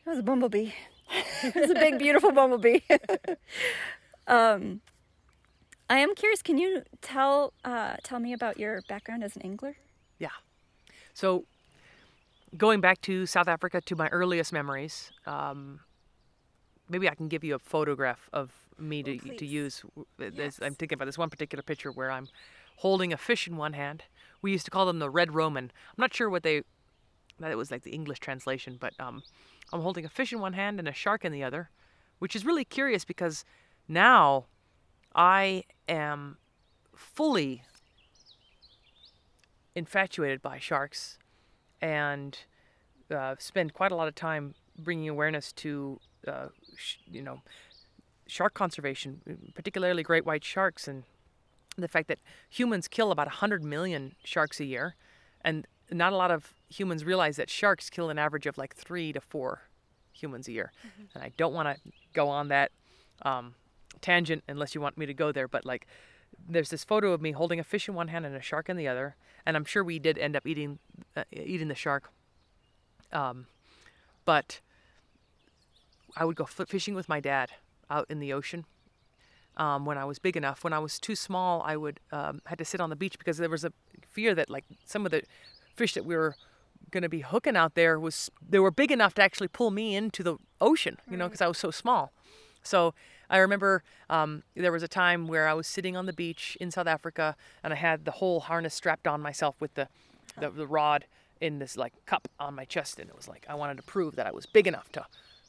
[0.06, 0.72] It was a bumblebee.
[1.44, 2.80] it was a big, beautiful bumblebee.
[4.28, 4.82] um,
[5.90, 6.42] I am curious.
[6.42, 9.78] Can you tell uh, tell me about your background as an angler?
[10.18, 10.30] Yeah.
[11.14, 11.46] So,
[12.58, 15.82] going back to South Africa to my earliest memories, um,
[16.90, 19.84] maybe I can give you a photograph of me to, to use.
[20.18, 22.28] This, I'm thinking about this one particular picture where I'm
[22.78, 24.04] holding a fish in one hand.
[24.42, 25.66] We used to call them the red Roman.
[25.66, 26.64] I'm not sure what they,
[27.40, 29.24] that it was like the English translation, but um,
[29.74, 31.70] I'm holding a fish in one hand and a shark in the other,
[32.20, 33.44] which is really curious because
[33.88, 34.46] now
[35.14, 36.38] I am
[36.96, 37.64] fully
[39.76, 41.18] infatuated by sharks
[41.82, 42.40] and
[43.12, 47.42] uh, spend quite a lot of time bringing awareness to, uh, sh- you know,
[48.28, 51.04] shark conservation, particularly great white sharks, and
[51.78, 52.20] the fact that
[52.50, 54.96] humans kill about 100 million sharks a year,
[55.42, 59.14] and not a lot of humans realize that sharks kill an average of like three
[59.14, 59.62] to four
[60.14, 60.72] humans a year.
[61.14, 62.72] And I don't want to go on that
[63.22, 63.56] um,
[64.02, 65.88] tangent unless you want me to go there, but like
[66.48, 68.78] there's this photo of me holding a fish in one hand and a shark in
[68.78, 70.80] the other, and I'm sure we did end up eating
[71.16, 72.12] uh, eating the shark.
[73.14, 73.48] Um,
[74.26, 74.60] but
[76.18, 77.52] I would go fishing with my dad
[77.90, 78.66] out in the ocean
[79.58, 80.64] um, when I was big enough.
[80.64, 83.38] When I was too small, I would um, had to sit on the beach because
[83.38, 83.72] there was a
[84.08, 85.24] fear that like some of the
[85.76, 86.36] fish that we were
[86.92, 89.96] going to be hooking out there was they were big enough to actually pull me
[89.96, 90.98] into the ocean.
[91.10, 92.12] You know, because I was so small.
[92.64, 92.94] So
[93.30, 96.72] I remember um, there was a time where I was sitting on the beach in
[96.72, 99.88] South Africa and I had the whole harness strapped on myself with the,
[100.40, 101.06] the, the rod
[101.42, 104.16] in this like cup on my chest and it was like I wanted to prove
[104.16, 105.06] that I was big enough to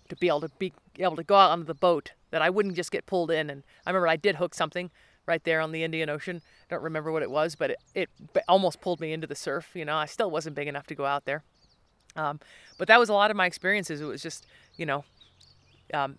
[0.08, 2.74] to be able to be able to go out onto the boat that I wouldn't
[2.74, 4.90] just get pulled in and I remember I did hook something
[5.26, 6.40] right there on the Indian Ocean.
[6.70, 8.08] I Don't remember what it was, but it, it
[8.48, 9.70] almost pulled me into the surf.
[9.74, 11.42] You know, I still wasn't big enough to go out there.
[12.14, 12.40] Um,
[12.78, 14.00] but that was a lot of my experiences.
[14.00, 15.04] It was just, you know,
[15.92, 16.18] um,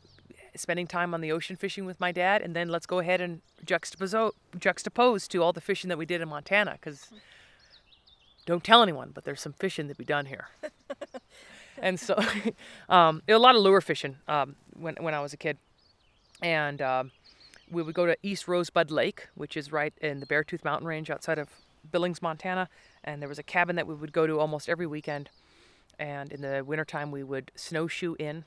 [0.56, 3.42] spending time on the ocean fishing with my dad, and then let's go ahead and
[3.66, 7.10] juxtapose, juxtapose to all the fishing that we did in Montana, because
[8.46, 10.48] don't tell anyone, but there's some fishing to be done here.
[11.78, 12.20] and so,
[12.90, 15.58] um, a lot of lure fishing um, when when I was a kid,
[16.42, 17.12] and um,
[17.70, 21.10] we would go to East Rosebud Lake, which is right in the Beartooth Mountain Range
[21.10, 21.50] outside of
[21.92, 22.70] Billings, Montana,
[23.04, 25.30] and there was a cabin that we would go to almost every weekend.
[26.00, 28.46] And in the wintertime, we would snowshoe in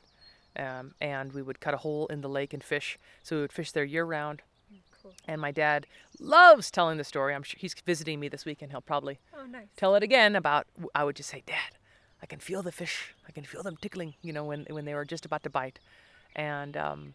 [0.56, 2.98] um, and we would cut a hole in the lake and fish.
[3.22, 4.42] So we would fish there year round.
[5.26, 5.86] And my dad
[6.18, 7.34] loves telling the story.
[7.34, 8.70] I'm sure he's visiting me this weekend.
[8.72, 9.66] He'll probably Oh, nice.
[9.76, 10.66] tell it again about.
[10.94, 11.72] I would just say, Dad,
[12.22, 13.14] I can feel the fish.
[13.26, 14.14] I can feel them tickling.
[14.22, 15.78] You know, when when they were just about to bite,
[16.36, 17.14] and um,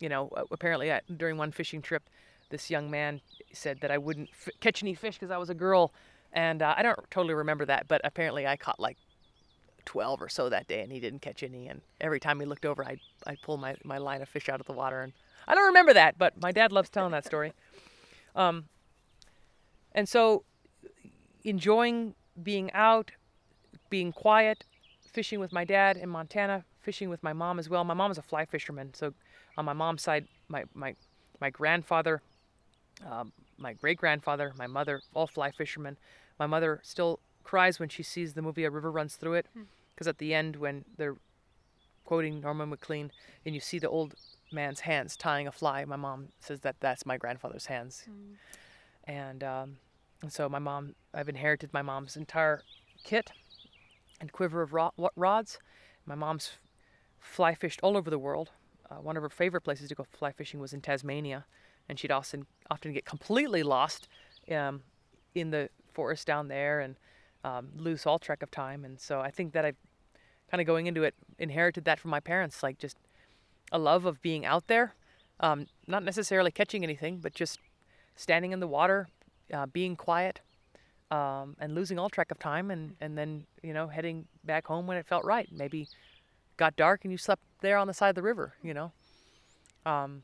[0.00, 2.02] you know, apparently I, during one fishing trip,
[2.50, 3.20] this young man
[3.52, 5.92] said that I wouldn't f- catch any fish because I was a girl,
[6.32, 8.96] And uh, I don't totally remember that, but apparently I caught like
[9.84, 11.68] 12 or so that day and he didn't catch any.
[11.68, 14.60] And every time he looked over, I'd, I'd pull my, my line of fish out
[14.60, 15.00] of the water.
[15.00, 15.12] And
[15.48, 17.52] I don't remember that, but my dad loves telling that story.
[18.36, 18.66] Um,
[19.92, 20.44] and so
[21.44, 23.10] enjoying being out,
[23.88, 24.64] being quiet,
[25.12, 27.84] fishing with my dad in Montana, fishing with my mom as well.
[27.84, 29.12] My mom is a fly fisherman, so
[29.56, 30.94] on my mom's side, my my
[31.40, 32.22] my grandfather,
[33.10, 35.96] um, my great grandfather, my mother, all fly fishermen.
[36.38, 39.46] My mother still cries when she sees the movie A River Runs Through It,
[39.94, 41.16] because at the end when they're
[42.04, 43.10] quoting Norman Maclean
[43.44, 44.14] and you see the old
[44.52, 48.04] man's hands tying a fly, my mom says that that's my grandfather's hands,
[49.04, 49.76] and um,
[50.22, 52.62] and so my mom, I've inherited my mom's entire
[53.04, 53.30] kit
[54.20, 55.58] and quiver of ro- rods.
[56.04, 56.52] My mom's
[57.18, 58.50] fly fished all over the world.
[58.90, 61.44] Uh, one of her favorite places to go fly fishing was in Tasmania,
[61.88, 64.08] and she'd often often get completely lost
[64.50, 64.82] um,
[65.34, 66.96] in the forest down there and
[67.44, 68.84] um, lose all track of time.
[68.84, 69.72] And so I think that I,
[70.50, 72.96] kind of going into it, inherited that from my parents, like just
[73.72, 74.94] a love of being out there,
[75.38, 77.58] um, not necessarily catching anything, but just
[78.16, 79.08] standing in the water,
[79.52, 80.40] uh, being quiet,
[81.10, 84.86] um, and losing all track of time, and, and then you know heading back home
[84.86, 85.48] when it felt right.
[85.50, 85.88] Maybe
[86.60, 88.92] got dark and you slept there on the side of the river, you know.
[89.86, 90.22] Um,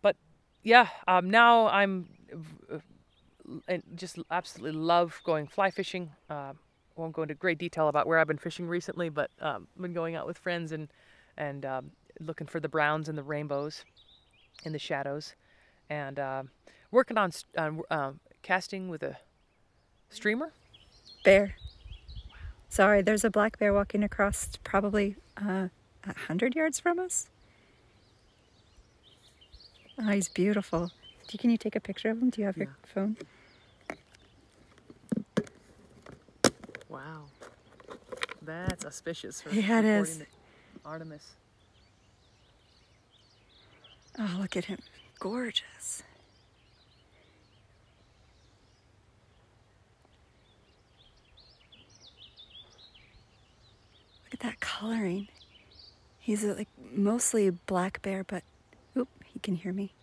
[0.00, 0.16] but
[0.62, 2.08] yeah, um, now I'm
[2.72, 2.78] uh,
[3.66, 6.12] and just absolutely love going fly fishing.
[6.30, 6.52] Uh,
[6.96, 10.14] won't go into great detail about where I've been fishing recently, but um, been going
[10.14, 10.88] out with friends and
[11.36, 13.84] and um, looking for the browns and the rainbows
[14.64, 15.34] in the shadows,
[15.90, 16.44] and uh,
[16.92, 19.16] working on um, casting with a
[20.10, 20.52] streamer.
[21.24, 21.56] Bear.
[22.68, 25.68] Sorry, there's a black bear walking across probably uh,
[26.06, 27.28] a hundred yards from us.
[30.00, 30.86] Oh, he's beautiful.
[30.88, 32.30] Do you- Can you take a picture of him?
[32.30, 33.16] Do you have your phone?
[36.88, 37.24] Wow,
[38.42, 40.22] that's auspicious for Yeah, it is.
[40.84, 41.32] Artemis.
[44.18, 44.78] Oh, look at him.
[45.20, 46.02] Gorgeous.
[54.28, 55.28] Look at that coloring.
[56.18, 58.42] He's a, like mostly black bear, but
[58.94, 59.94] oop, he can hear me.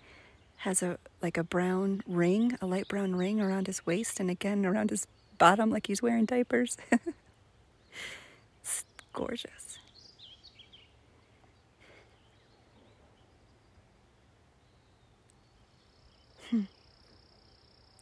[0.57, 4.65] Has a like a brown ring, a light brown ring around his waist and again
[4.65, 5.05] around his
[5.37, 6.75] bottom like he's wearing diapers.
[8.63, 8.83] it's
[9.13, 9.77] gorgeous.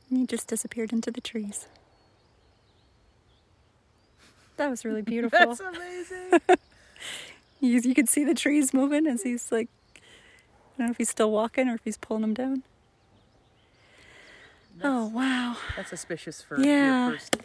[0.09, 1.65] And he just disappeared into the trees.
[4.57, 5.39] That was really beautiful.
[5.39, 6.39] That's amazing.
[7.59, 9.99] you, you could see the trees moving as he's like, I
[10.77, 12.63] don't know if he's still walking or if he's pulling them down.
[14.83, 15.57] oh, wow.
[15.75, 17.07] That's auspicious for Yeah.
[17.09, 17.37] your first.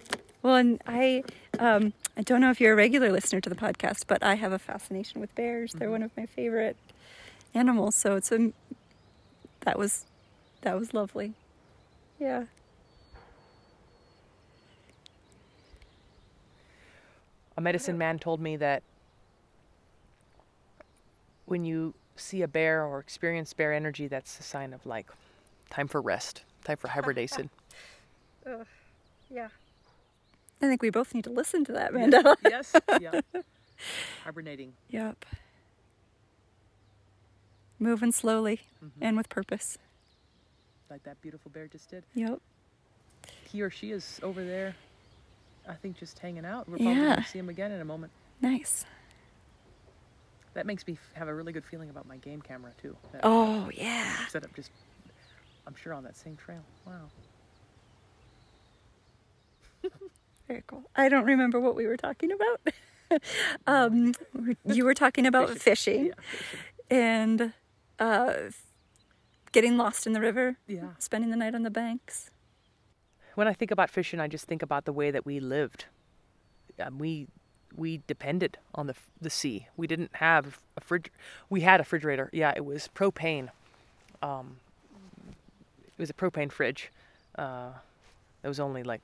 [0.42, 1.24] Well, and I,
[1.58, 4.52] um, I don't know if you're a regular listener to the podcast, but I have
[4.52, 5.72] a fascination with bears.
[5.72, 6.76] They're one of my favorite
[7.54, 7.94] animals.
[7.96, 8.52] So it's a,
[9.60, 10.04] that was,
[10.62, 11.34] that was lovely.
[12.18, 12.44] Yeah.
[17.58, 18.84] A medicine man told me that
[21.46, 25.08] when you see a bear or experience bear energy, that's a sign of like
[25.68, 27.50] time for rest, time for hibernation.
[29.30, 29.48] Yeah.
[30.62, 32.34] I think we both need to listen to that, Mandela.
[32.42, 32.74] yes.
[32.98, 33.20] Yeah.
[34.24, 34.72] Hibernating.
[34.88, 35.26] Yep.
[37.78, 39.04] Moving slowly mm-hmm.
[39.04, 39.76] and with purpose.
[40.88, 42.04] Like that beautiful bear just did.
[42.14, 42.40] Yep.
[43.52, 44.74] He or she is over there,
[45.68, 46.68] I think, just hanging out.
[46.68, 47.04] We're probably Yeah.
[47.14, 48.12] going to see him again in a moment.
[48.40, 48.85] Nice.
[50.54, 52.96] That makes me f- have a really good feeling about my game camera, too.
[53.12, 54.26] That Oh, yeah.
[54.28, 54.70] Set up just,
[55.66, 56.62] I'm sure, on that same trail.
[56.87, 57.11] Wow.
[60.48, 60.85] Very cool.
[60.96, 62.61] I don't remember what we were talking about.
[63.66, 64.14] um,
[64.64, 66.12] you were talking about fishing, Yeah.
[66.31, 66.59] fishing.
[66.90, 67.52] and
[67.98, 68.35] uh,
[69.52, 70.90] getting lost in the river, Yeah.
[70.98, 72.31] spending the night on the banks.
[73.38, 75.85] When I think about fishing, I just think about the way that we lived.
[76.80, 77.28] Um, we
[77.76, 79.68] we depended on the the sea.
[79.76, 81.12] We didn't have a fridge.
[81.49, 82.30] We had a refrigerator.
[82.32, 83.51] Yeah, it was propane.
[84.22, 84.57] Um,
[85.86, 86.91] it was a propane fridge.
[87.36, 87.74] Uh,
[88.43, 89.03] it was only like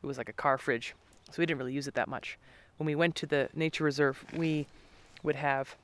[0.00, 0.94] it was like a car fridge,
[1.32, 2.38] so we didn't really use it that much.
[2.76, 4.68] When we went to the nature reserve, we
[5.24, 5.74] would have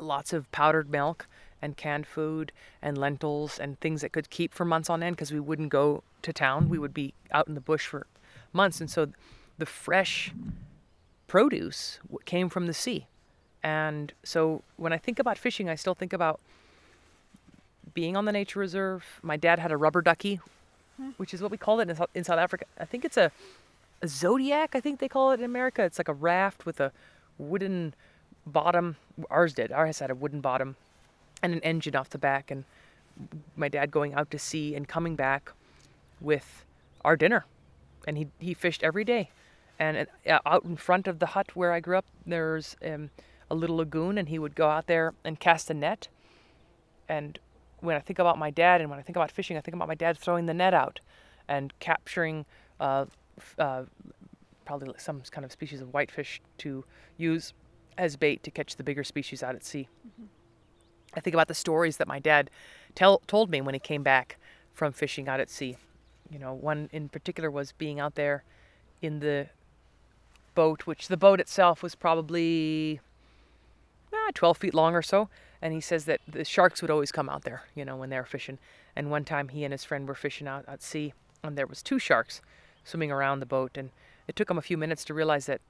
[0.00, 1.26] lots of powdered milk
[1.64, 2.52] and canned food
[2.82, 6.02] and lentils and things that could keep for months on end because we wouldn't go
[6.20, 6.68] to town.
[6.68, 8.06] We would be out in the bush for
[8.52, 8.80] months.
[8.80, 9.08] And so
[9.56, 10.30] the fresh
[11.26, 13.06] produce came from the sea.
[13.62, 16.38] And so when I think about fishing, I still think about
[17.94, 19.20] being on the nature reserve.
[19.22, 20.40] My dad had a rubber ducky
[20.98, 21.10] hmm.
[21.16, 22.66] which is what we call it in, in South Africa.
[22.78, 23.32] I think it's a,
[24.02, 24.74] a zodiac.
[24.74, 25.82] I think they call it in America.
[25.82, 26.92] It's like a raft with a
[27.38, 27.94] wooden
[28.46, 28.96] bottom.
[29.30, 29.72] Ours did.
[29.72, 30.76] Ours had a wooden bottom
[31.44, 32.64] and an engine off the back, and
[33.54, 35.52] my dad going out to sea and coming back
[36.22, 36.64] with
[37.04, 37.44] our dinner,
[38.08, 39.28] and he he fished every day,
[39.78, 43.10] and uh, out in front of the hut where I grew up, there's um,
[43.50, 46.08] a little lagoon, and he would go out there and cast a net,
[47.10, 47.38] and
[47.80, 49.88] when I think about my dad and when I think about fishing, I think about
[49.88, 51.00] my dad throwing the net out
[51.46, 52.46] and capturing
[52.80, 53.04] uh,
[53.58, 53.82] uh,
[54.64, 56.84] probably some kind of species of whitefish to
[57.18, 57.52] use
[57.98, 59.88] as bait to catch the bigger species out at sea.
[61.16, 62.50] I think about the stories that my dad
[62.94, 64.38] tell, told me when he came back
[64.72, 65.76] from fishing out at sea.
[66.30, 68.44] You know, one in particular was being out there
[69.00, 69.48] in the
[70.54, 73.00] boat, which the boat itself was probably
[74.12, 75.28] ah, 12 feet long or so.
[75.60, 78.18] And he says that the sharks would always come out there, you know, when they
[78.18, 78.58] were fishing.
[78.94, 81.82] And one time he and his friend were fishing out at sea, and there was
[81.82, 82.42] two sharks
[82.84, 83.76] swimming around the boat.
[83.76, 83.90] And
[84.28, 85.60] it took him a few minutes to realize that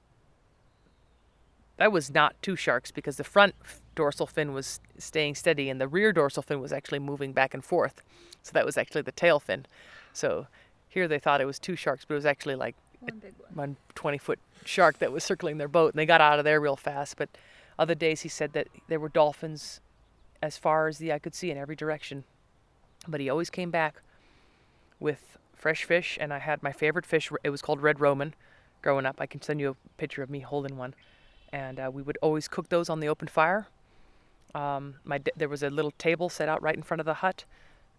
[1.77, 3.55] that was not two sharks because the front
[3.95, 7.65] dorsal fin was staying steady and the rear dorsal fin was actually moving back and
[7.65, 8.03] forth.
[8.43, 9.67] So that was actually the tail fin.
[10.13, 10.47] So
[10.89, 13.23] here they thought it was two sharks, but it was actually like One
[13.55, 16.61] one 20 foot shark that was circling their boat and they got out of there
[16.61, 17.17] real fast.
[17.17, 17.29] But
[17.79, 19.81] other days he said that there were dolphins
[20.43, 22.25] as far as the eye could see in every direction.
[23.09, 24.01] But he always came back
[25.01, 27.31] with fresh fish, and I had my favorite fish.
[27.43, 28.35] It was called red Roman.
[28.83, 30.95] Growing up, I can send you a picture of me holding one,
[31.55, 33.69] and uh, we would always cook those on the open fire.
[34.57, 37.45] Um, my there was a little table set out right in front of the hut,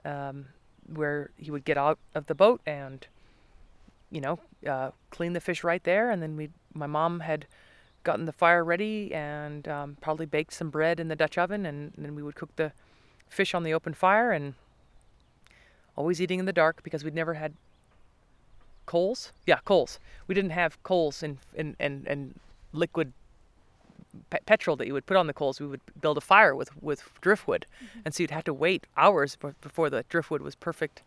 [0.03, 0.47] um,
[0.93, 3.07] where he would get out of the boat and,
[4.11, 4.39] you know,
[4.69, 6.49] uh, clean the fish right there, and then we.
[6.73, 7.47] My mom had
[8.03, 11.93] gotten the fire ready and um, probably baked some bread in the Dutch oven, and
[11.97, 12.73] then we would cook the
[13.29, 14.55] fish on the open fire and
[15.95, 17.53] always eating in the dark because we'd never had
[18.85, 19.31] coals.
[19.45, 19.99] Yeah, coals.
[20.27, 22.39] We didn't have coals and and and, and
[22.73, 23.13] liquid
[24.29, 25.59] pe- petrol that you would put on the coals.
[25.59, 27.65] We would build a fire with with driftwood,
[28.03, 31.03] and so you'd have to wait hours be- before the driftwood was perfect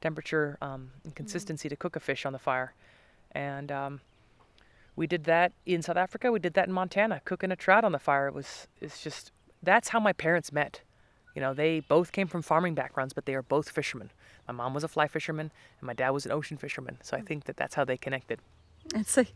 [0.00, 2.74] temperature um, and consistency to cook a fish on the fire,
[3.32, 4.00] and um,
[4.96, 6.32] we did that in South Africa.
[6.32, 8.28] We did that in Montana, cooking a trout on the fire.
[8.28, 9.32] It was it's just
[9.62, 10.82] that's how my parents met.
[11.34, 14.10] You know, they both came from farming backgrounds, but they are both fishermen.
[14.48, 16.98] My mom was a fly fisherman, and my dad was an ocean fisherman.
[17.02, 18.40] So I think that that's how they connected.
[18.94, 19.32] It's like,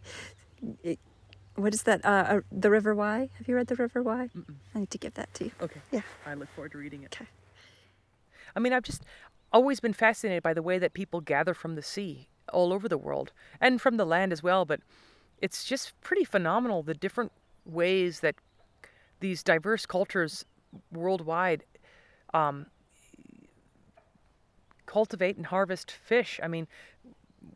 [0.83, 0.99] it,
[1.57, 2.05] what is that?
[2.05, 3.29] Uh, uh, the River Why?
[3.39, 4.29] Have you read The River Why?
[4.75, 5.51] I need to give that to you.
[5.61, 5.81] Okay.
[5.93, 6.03] Yeah.
[6.27, 7.15] I look forward to reading it.
[7.15, 7.29] Okay.
[8.57, 9.03] I mean, I've just
[9.53, 12.99] always been fascinated by the way that people gather from the sea all over the
[12.99, 14.65] world and from the land as well.
[14.65, 14.81] But
[15.41, 17.33] it's just pretty phenomenal the different
[17.65, 18.35] ways that
[19.21, 20.45] these diverse cultures
[20.93, 21.65] worldwide
[22.33, 22.67] um,
[24.87, 26.41] cultivate and harvest fish.
[26.43, 26.67] I mean,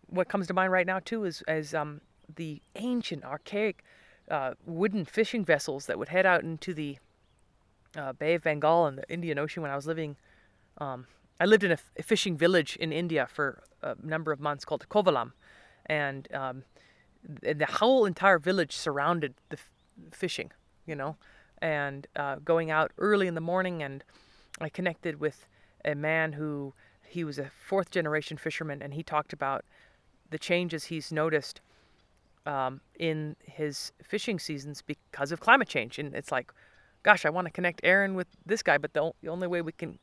[0.07, 2.01] what comes to mind right now too is as um,
[2.35, 3.83] the ancient, archaic
[4.31, 6.99] uh, wooden fishing vessels that would head out into the
[7.97, 10.17] uh, Bay of Bengal and the Indian Ocean when I was living.
[10.79, 11.07] Um,
[11.41, 14.65] I lived in a, f- a fishing village in India for a number of months
[14.65, 15.33] called Kovalam,
[15.87, 16.65] and um,
[17.43, 19.71] th- the whole entire village surrounded the f-
[20.13, 20.51] fishing,
[20.87, 21.17] you know,
[21.63, 23.83] and uh, going out early in the morning.
[23.83, 24.05] And
[24.61, 25.47] I connected with
[25.85, 26.75] a man who
[27.07, 29.65] he was a fourth generation fisherman, and he talked about
[30.31, 31.61] the changes he's noticed
[32.49, 35.99] um, in his fishing seasons because of climate change.
[35.99, 36.51] And it's like,
[37.03, 39.61] gosh, I want to connect Aaron with this guy, but the, o- the only way
[39.63, 39.99] we can,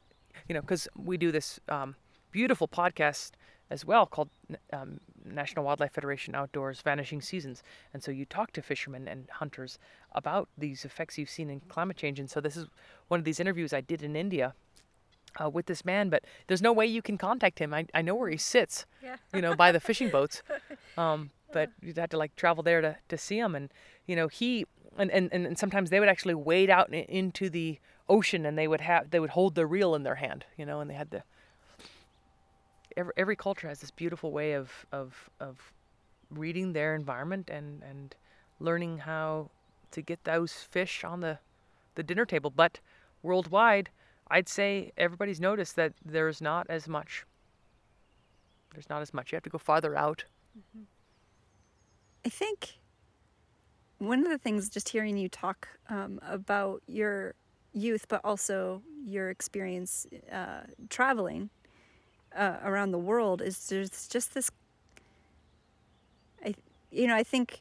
[0.47, 1.95] you know, because we do this um,
[2.31, 3.31] beautiful podcast
[3.71, 4.29] as well called
[4.71, 7.63] um, National Wildlife Federation Outdoors Vanishing Seasons.
[7.93, 9.79] And so you talk to fishermen and hunters
[10.13, 12.19] about these effects you've seen in climate change.
[12.19, 12.67] And so this is
[13.07, 14.53] one of these interviews I did in India
[15.43, 17.73] uh, with this man, but there's no way you can contact him.
[17.73, 19.17] I, I know where he sits, Yeah.
[19.33, 20.43] you know, by the fishing boats.
[20.97, 23.55] Um, but you'd have to like travel there to, to see him.
[23.55, 23.69] And,
[24.05, 24.65] you know, he,
[24.97, 27.79] and, and, and sometimes they would actually wade out into the
[28.09, 30.81] ocean and they would have, they would hold the reel in their hand, you know,
[30.81, 31.23] and they had the,
[32.97, 35.71] every, every culture has this beautiful way of, of, of
[36.29, 38.17] reading their environment and, and
[38.59, 39.49] learning how
[39.91, 41.39] to get those fish on the,
[41.95, 42.49] the dinner table.
[42.49, 42.81] But
[43.23, 43.91] worldwide,
[44.29, 47.23] I'd say everybody's noticed that there's not as much.
[48.73, 49.31] There's not as much.
[49.31, 50.25] You have to go farther out.
[50.59, 50.83] Mm-hmm.
[52.25, 52.79] I think
[53.99, 57.35] one of the things, just hearing you talk um, about your
[57.73, 61.49] youth, but also your experience uh, traveling
[62.35, 64.49] uh, around the world, is there's just this.
[66.43, 66.55] I,
[66.91, 67.59] you know, I think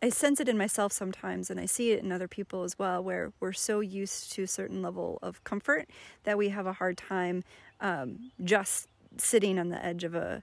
[0.00, 3.02] I sense it in myself sometimes, and I see it in other people as well,
[3.02, 5.90] where we're so used to a certain level of comfort
[6.22, 7.42] that we have a hard time
[7.80, 8.86] um, just
[9.18, 10.42] sitting on the edge of a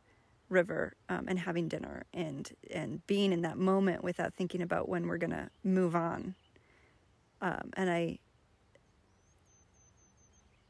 [0.49, 5.07] river um, and having dinner and and being in that moment without thinking about when
[5.07, 6.35] we're gonna move on.
[7.41, 8.19] Um, and I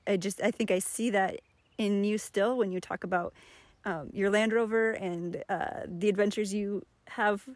[0.08, 1.40] I just I think I see that
[1.78, 3.34] in you still when you talk about
[3.86, 7.48] um, your Land Rover and uh, the adventures you have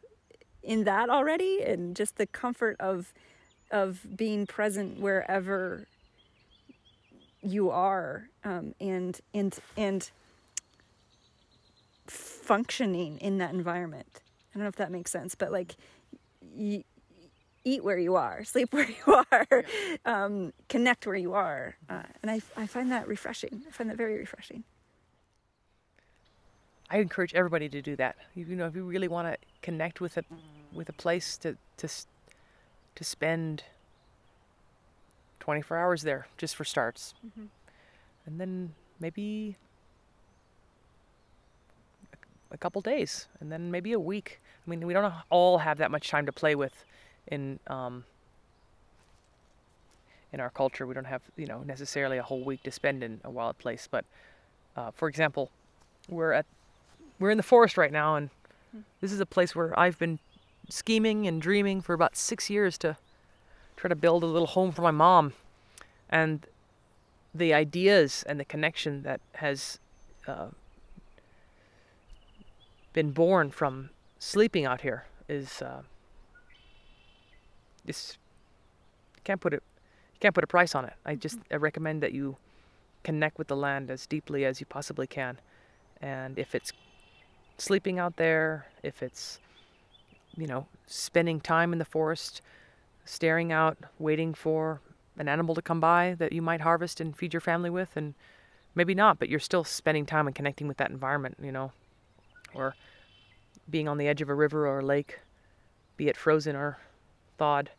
[0.63, 3.13] in that already, and just the comfort of
[3.71, 5.87] of being present wherever
[7.41, 10.11] you are, um, and and and
[12.11, 14.21] functioning in that environment.
[14.53, 15.75] I don't know if that makes sense, but like,
[16.41, 16.83] y-
[17.63, 19.63] eat where you are, sleep where you are,
[20.05, 23.63] um, connect where you are, uh, and I I find that refreshing.
[23.67, 24.63] I find that very refreshing.
[26.89, 28.17] I encourage everybody to do that.
[28.35, 30.23] You, you know, if you really want to connect with a
[30.73, 31.87] with a place to to
[32.95, 33.63] to spend
[35.39, 37.13] 24 hours there just for starts,
[38.25, 39.55] and then maybe
[42.51, 44.39] a, couple days, and then maybe a week.
[44.65, 46.85] I mean, we don't all have that much time to play with
[47.27, 48.03] in um,
[50.33, 50.85] in our culture.
[50.85, 53.87] We don't have you know necessarily a whole week to spend in a wild place.
[53.89, 54.05] But
[54.75, 55.49] uh, for example,
[56.09, 56.45] we're at
[57.19, 58.29] we're in the forest right now, and
[58.99, 60.19] this is a place where I've been
[60.69, 62.97] scheming and dreaming for about six years to
[63.75, 65.33] try to build a little home for my mom,
[66.09, 66.45] and
[67.33, 69.79] the ideas and the connection that has
[70.27, 70.47] uh,
[72.93, 73.89] been born from
[74.19, 75.81] sleeping out here is uh,
[77.85, 78.17] is
[79.23, 79.63] can't put it
[80.13, 80.93] you can't put a price on it.
[81.05, 82.37] I just I recommend that you
[83.03, 85.39] connect with the land as deeply as you possibly can,
[86.01, 86.71] and if it's
[87.57, 89.39] sleeping out there, if it's
[90.37, 92.41] you know spending time in the forest,
[93.05, 94.81] staring out, waiting for
[95.17, 98.13] an animal to come by that you might harvest and feed your family with, and
[98.75, 101.71] maybe not, but you're still spending time and connecting with that environment, you know,
[102.53, 102.75] or
[103.69, 105.19] being on the edge of a river or a lake,
[105.97, 106.77] be it frozen or
[107.37, 107.69] thawed,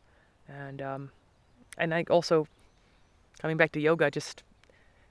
[0.48, 1.10] and um,
[1.78, 2.46] and I also
[3.40, 4.42] coming back to yoga, just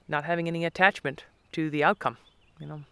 [0.08, 2.16] not having any attachment to the outcome,
[2.58, 2.82] you know.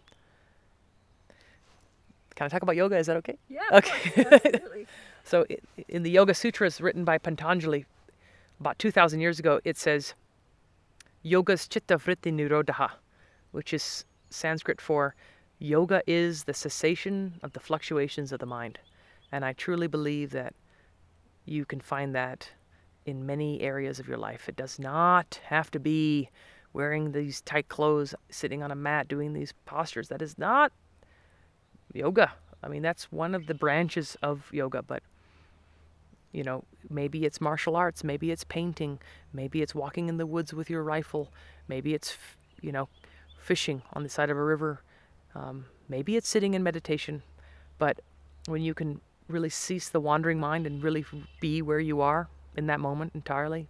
[2.35, 2.97] Can I talk about yoga?
[2.97, 3.37] Is that okay?
[3.49, 3.61] Yeah.
[3.73, 4.25] Okay.
[4.31, 4.87] absolutely.
[5.23, 5.45] So
[5.87, 7.85] in the Yoga Sutras written by Patanjali
[8.59, 10.13] about 2,000 years ago, it says,
[11.23, 12.91] Yoga's chitta vritti nirodha,
[13.51, 15.15] which is Sanskrit for
[15.61, 18.79] yoga is the cessation of the fluctuations of the mind.
[19.31, 20.55] And I truly believe that
[21.45, 22.49] you can find that
[23.05, 24.49] in many areas of your life.
[24.49, 26.29] It does not have to be
[26.73, 30.07] wearing these tight clothes, sitting on a mat, doing these postures.
[30.09, 30.71] That is not
[31.93, 32.33] yoga.
[32.63, 35.03] I mean, that's one of the branches of yoga, but
[36.31, 38.99] you know, maybe it's martial arts, maybe it's painting,
[39.33, 41.29] maybe it's walking in the woods with your rifle,
[41.67, 42.17] maybe it's,
[42.61, 42.87] you know,
[43.37, 44.81] fishing on the side of a river,
[45.35, 47.23] um, maybe it's sitting in meditation.
[47.77, 47.99] But
[48.47, 51.05] when you can really cease the wandering mind and really
[51.39, 53.67] be where you are in that moment entirely,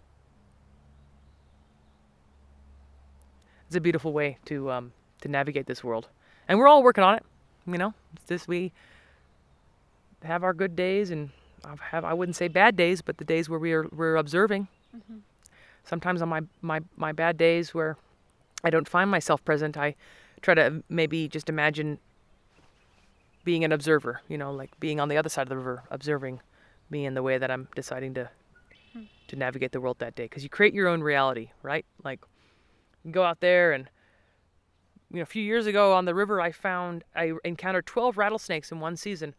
[3.66, 4.92] it's a beautiful way to um,
[5.22, 6.08] to navigate this world.
[6.48, 7.24] And we're all working on it.
[7.66, 8.72] You know, it's this we
[10.22, 11.30] have our good days and
[11.64, 14.68] I've I wouldn't say bad days, but the days where we are we're observing.
[15.84, 17.96] Sometimes on my, my my bad days where
[18.64, 19.94] I don't find myself present, I
[20.42, 21.98] try to maybe just imagine
[23.44, 24.20] being an observer.
[24.28, 26.40] You know, like being on the other side of the river, observing
[26.90, 28.30] me in the way that I'm deciding to
[28.92, 29.04] hmm.
[29.28, 30.24] to navigate the world that day.
[30.24, 31.86] Because you create your own reality, right?
[32.04, 32.20] Like
[33.04, 33.88] you go out there and
[35.10, 38.72] you know, a few years ago on the river, I found I encountered 12 rattlesnakes
[38.72, 39.34] in one season,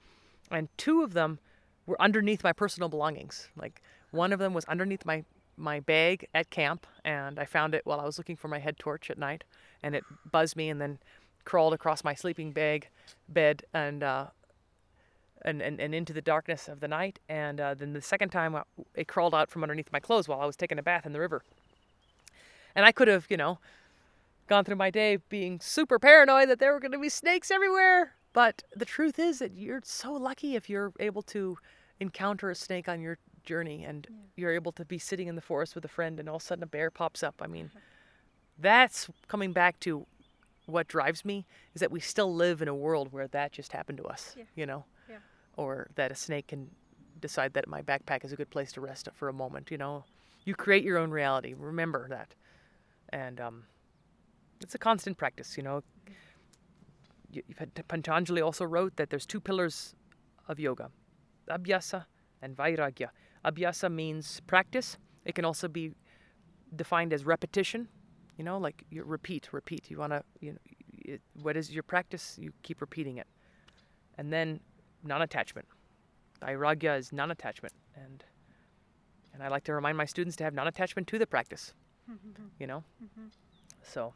[0.51, 1.39] and two of them
[1.85, 3.49] were underneath my personal belongings.
[3.57, 3.81] Like
[4.11, 5.23] one of them was underneath my
[5.57, 8.77] my bag at camp, and I found it while I was looking for my head
[8.79, 9.43] torch at night,
[9.81, 10.99] and it buzzed me and then
[11.45, 12.87] crawled across my sleeping bag
[13.27, 14.27] bed and uh,
[15.43, 17.19] and, and and into the darkness of the night.
[17.29, 18.63] And uh, then the second time, uh,
[18.95, 21.19] it crawled out from underneath my clothes while I was taking a bath in the
[21.19, 21.43] river.
[22.75, 23.59] And I could have, you know,
[24.47, 28.13] gone through my day being super paranoid that there were going to be snakes everywhere.
[28.33, 31.57] But the truth is that you're so lucky if you're able to
[31.99, 35.75] encounter a snake on your journey and you're able to be sitting in the forest
[35.75, 37.35] with a friend and all of a sudden a bear pops up.
[37.41, 37.71] I mean,
[38.57, 40.05] that's coming back to
[40.65, 43.97] what drives me is that we still live in a world where that just happened
[43.97, 45.17] to us, you know, Yeah.
[45.57, 46.69] or that a snake can
[47.19, 50.05] decide that my backpack is a good place to rest for a moment, you know.
[50.45, 51.53] You create your own reality.
[51.57, 52.35] Remember that.
[53.09, 53.63] And um,
[54.61, 55.83] it's a constant practice, you know.
[57.31, 59.95] You- You've had Patanjali also wrote that there's two pillars
[60.47, 60.91] of yoga,
[61.49, 62.05] abhyasa
[62.41, 63.09] and vairagya.
[63.45, 64.97] Abhyasa means practice.
[65.25, 65.91] It can also be
[66.75, 67.87] defined as repetition.
[68.37, 69.91] You know, like you repeat, repeat.
[69.91, 70.57] You want to, you know,
[71.05, 72.37] it, what is your practice?
[72.39, 73.27] You keep repeating it.
[74.17, 74.59] And then
[75.03, 75.67] non-attachment.
[76.41, 78.23] Vairagya is non-attachment, and
[79.33, 81.73] and I like to remind my students to have non-attachment to the practice.
[82.59, 83.27] you know, mm-hmm.
[83.81, 84.13] so.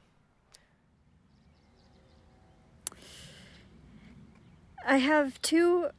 [4.85, 5.89] I have two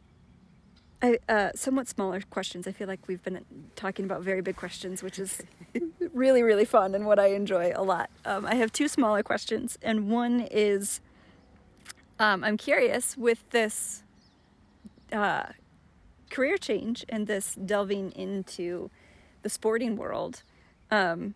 [1.01, 2.67] I, uh, somewhat smaller questions.
[2.67, 3.45] I feel like we've been
[3.77, 5.43] talking about very big questions, which is
[6.13, 8.11] really, really fun and what I enjoy a lot.
[8.25, 11.01] Um, I have two smaller questions, and one is
[12.19, 14.03] um, I'm curious with this
[15.13, 15.45] uh,
[16.31, 18.91] career change and this delving into
[19.43, 20.43] the sporting world
[20.91, 21.35] um,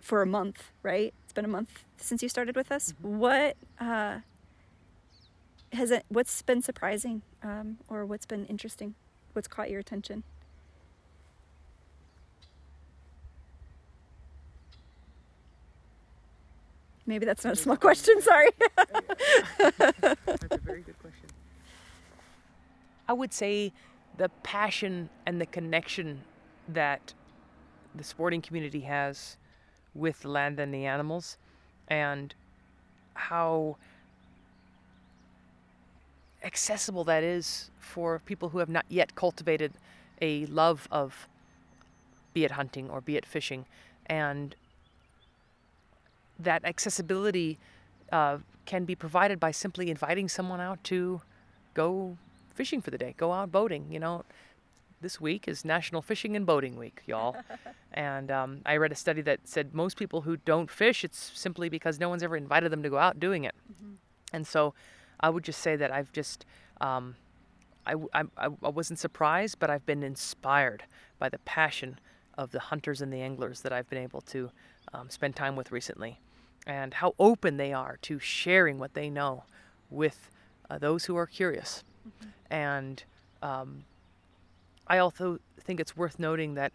[0.00, 1.12] for a month, right?
[1.24, 2.92] It's been a month since you started with us.
[2.92, 3.18] Mm-hmm.
[3.18, 4.20] What uh,
[5.74, 6.04] has it?
[6.08, 8.94] What's been surprising, um, or what's been interesting?
[9.32, 10.22] What's caught your attention?
[17.06, 18.20] Maybe that's not a small question.
[18.22, 18.50] Sorry.
[19.58, 21.28] that's a very good question.
[23.06, 23.72] I would say
[24.16, 26.22] the passion and the connection
[26.68, 27.12] that
[27.94, 29.36] the sporting community has
[29.94, 31.36] with the land and the animals,
[31.88, 32.34] and
[33.14, 33.76] how
[36.44, 39.72] accessible that is for people who have not yet cultivated
[40.20, 41.28] a love of
[42.32, 43.64] be it hunting or be it fishing.
[44.06, 44.54] And
[46.38, 47.58] that accessibility
[48.12, 51.22] uh, can be provided by simply inviting someone out to
[51.74, 52.16] go
[52.54, 54.24] fishing for the day go out boating you know.
[55.00, 57.36] This week is national fishing and boating week y'all.
[57.96, 61.68] And um, i read a study that said most people who don't fish it's simply
[61.68, 63.54] because no one's ever invited them to go out doing it.
[63.70, 63.94] Mm-hmm.
[64.32, 64.74] and so
[65.20, 66.44] I would just say that I've just,
[66.80, 67.16] um,
[67.86, 70.84] I, I, I wasn't surprised, but I've been inspired
[71.18, 71.98] by the passion
[72.36, 74.50] of the hunters and the anglers that I've been able to
[74.92, 76.20] um, spend time with recently,
[76.66, 79.44] and how open they are to sharing what they know
[79.90, 80.30] with
[80.70, 81.84] uh, those who are curious.
[82.08, 82.30] Mm-hmm.
[82.52, 83.04] And
[83.42, 83.84] um,
[84.86, 86.72] I also think it's worth noting that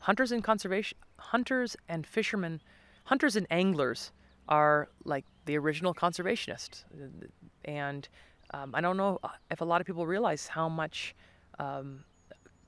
[0.00, 2.60] hunters and conservation, hunters and fishermen,
[3.04, 4.12] hunters and anglers
[4.48, 6.84] are like the original conservationist.
[7.64, 8.08] And
[8.52, 9.20] um, I don't know
[9.50, 11.14] if a lot of people realize how much
[11.58, 12.04] um,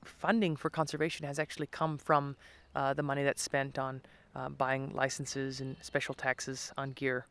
[0.03, 2.35] funding for conservation has actually come from
[2.75, 4.01] uh, the money that's spent on
[4.35, 7.25] uh, buying licenses and special taxes on gear.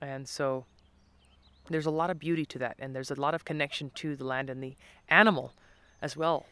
[0.00, 0.64] And so
[1.70, 4.24] there's a lot of beauty to that, and there's a lot of connection to the
[4.24, 4.76] land and the
[5.08, 5.52] animal
[6.00, 6.46] as well.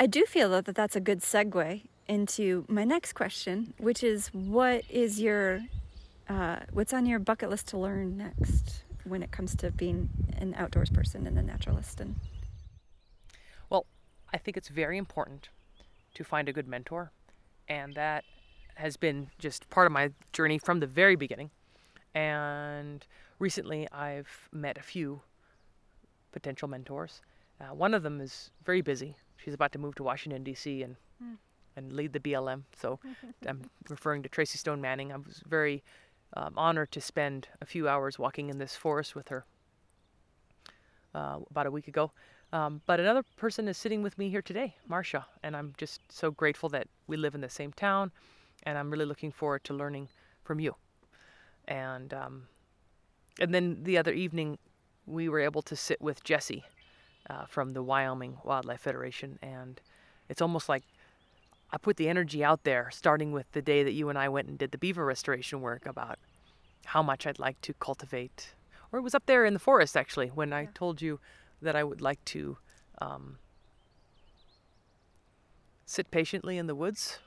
[0.00, 4.28] I do feel though that that's a good segue into my next question, which is
[4.28, 5.60] what is your
[6.28, 10.54] uh, what's on your bucket list to learn next when it comes to being an
[10.56, 12.00] outdoors person and a naturalist?
[12.00, 12.16] And
[13.70, 13.86] well,
[14.32, 15.48] I think it's very important
[16.14, 17.12] to find a good mentor,
[17.68, 18.24] and that
[18.74, 21.50] has been just part of my journey from the very beginning.
[22.14, 23.06] And
[23.38, 25.22] recently, I've met a few
[26.32, 27.22] potential mentors.
[27.60, 29.16] Uh, one of them is very busy.
[29.36, 30.82] She's about to move to Washington D.C.
[30.82, 31.36] and mm.
[31.76, 32.62] and lead the BLM.
[32.76, 33.00] So
[33.46, 35.12] I'm referring to Tracy Stone Manning.
[35.12, 35.82] I was very
[36.34, 39.44] um, honor to spend a few hours walking in this forest with her
[41.14, 42.12] uh, about a week ago.
[42.52, 46.30] Um, but another person is sitting with me here today, Marcia, and I'm just so
[46.30, 48.10] grateful that we live in the same town,
[48.62, 50.08] and I'm really looking forward to learning
[50.44, 50.74] from you.
[51.66, 52.48] And um,
[53.38, 54.58] and then the other evening,
[55.06, 56.64] we were able to sit with Jesse
[57.28, 59.80] uh, from the Wyoming Wildlife Federation, and
[60.30, 60.84] it's almost like
[61.70, 64.48] I put the energy out there, starting with the day that you and I went
[64.48, 66.18] and did the beaver restoration work about
[66.86, 68.54] how much I'd like to cultivate.
[68.90, 71.20] Or it was up there in the forest actually when I told you
[71.60, 72.56] that I would like to
[73.00, 73.38] um,
[75.84, 77.18] sit patiently in the woods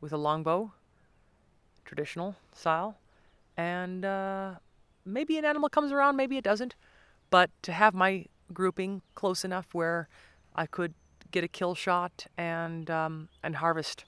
[0.00, 0.72] with a longbow,
[1.84, 2.98] traditional style,
[3.56, 4.54] and uh,
[5.04, 6.76] maybe an animal comes around, maybe it doesn't,
[7.30, 10.08] but to have my grouping close enough where
[10.54, 10.94] I could
[11.30, 14.04] get a kill shot and um, and harvest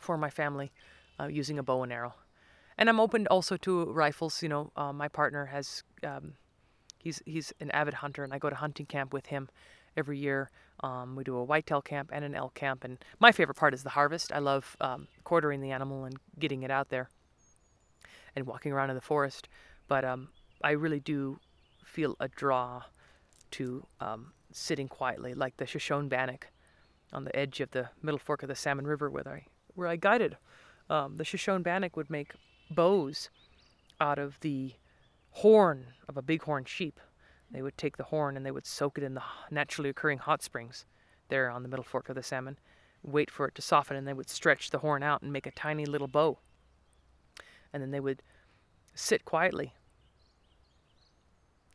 [0.00, 0.72] for my family
[1.20, 2.14] uh, using a bow and arrow.
[2.76, 4.42] And I'm open also to rifles.
[4.42, 6.34] You know, uh, my partner has um,
[6.98, 9.48] he's he's an avid hunter, and I go to hunting camp with him
[9.96, 10.50] every year.
[10.80, 13.82] Um, we do a whitetail camp and an elk camp, and my favorite part is
[13.82, 14.32] the harvest.
[14.32, 17.08] I love um, quartering the animal and getting it out there
[18.36, 19.48] and walking around in the forest.
[19.88, 20.28] But um,
[20.62, 21.40] I really do
[21.84, 22.82] feel a draw
[23.52, 26.48] to um, sitting quietly, like the Shoshone Bannock
[27.12, 29.96] on the edge of the middle fork of the Salmon River where I, where I
[29.96, 30.36] guided.
[30.90, 32.32] Um, the Shoshone Bannock would make
[32.70, 33.30] bows
[34.00, 34.74] out of the
[35.30, 37.00] horn of a bighorn sheep.
[37.50, 40.42] They would take the horn and they would soak it in the naturally occurring hot
[40.42, 40.84] springs
[41.28, 42.58] there on the middle fork of the Salmon,
[43.02, 45.50] wait for it to soften, and they would stretch the horn out and make a
[45.50, 46.38] tiny little bow.
[47.72, 48.22] And then they would
[48.94, 49.74] sit quietly.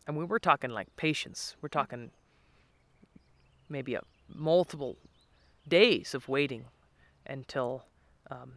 [0.06, 1.56] And we were talking like patience.
[1.62, 2.12] We're talking
[3.70, 4.02] maybe a
[4.34, 4.98] multiple
[5.68, 6.66] days of waiting
[7.26, 7.86] until
[8.30, 8.52] um,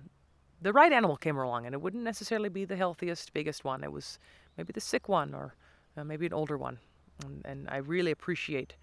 [0.60, 3.84] the right animal came along, and it wouldn't necessarily be the healthiest, biggest one.
[3.84, 4.18] It was
[4.56, 5.54] maybe the sick one or
[5.96, 6.78] uh, maybe an older one,
[7.24, 8.74] and, and I really appreciate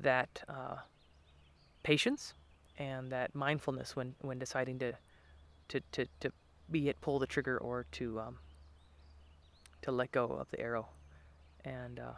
[0.00, 0.76] that uh,
[1.82, 2.34] patience
[2.78, 4.92] and that mindfulness when when deciding to
[5.68, 6.30] to to, to
[6.70, 8.38] be it pull the trigger or to um,
[9.82, 10.88] to let go of the arrow,
[11.64, 12.12] and uh,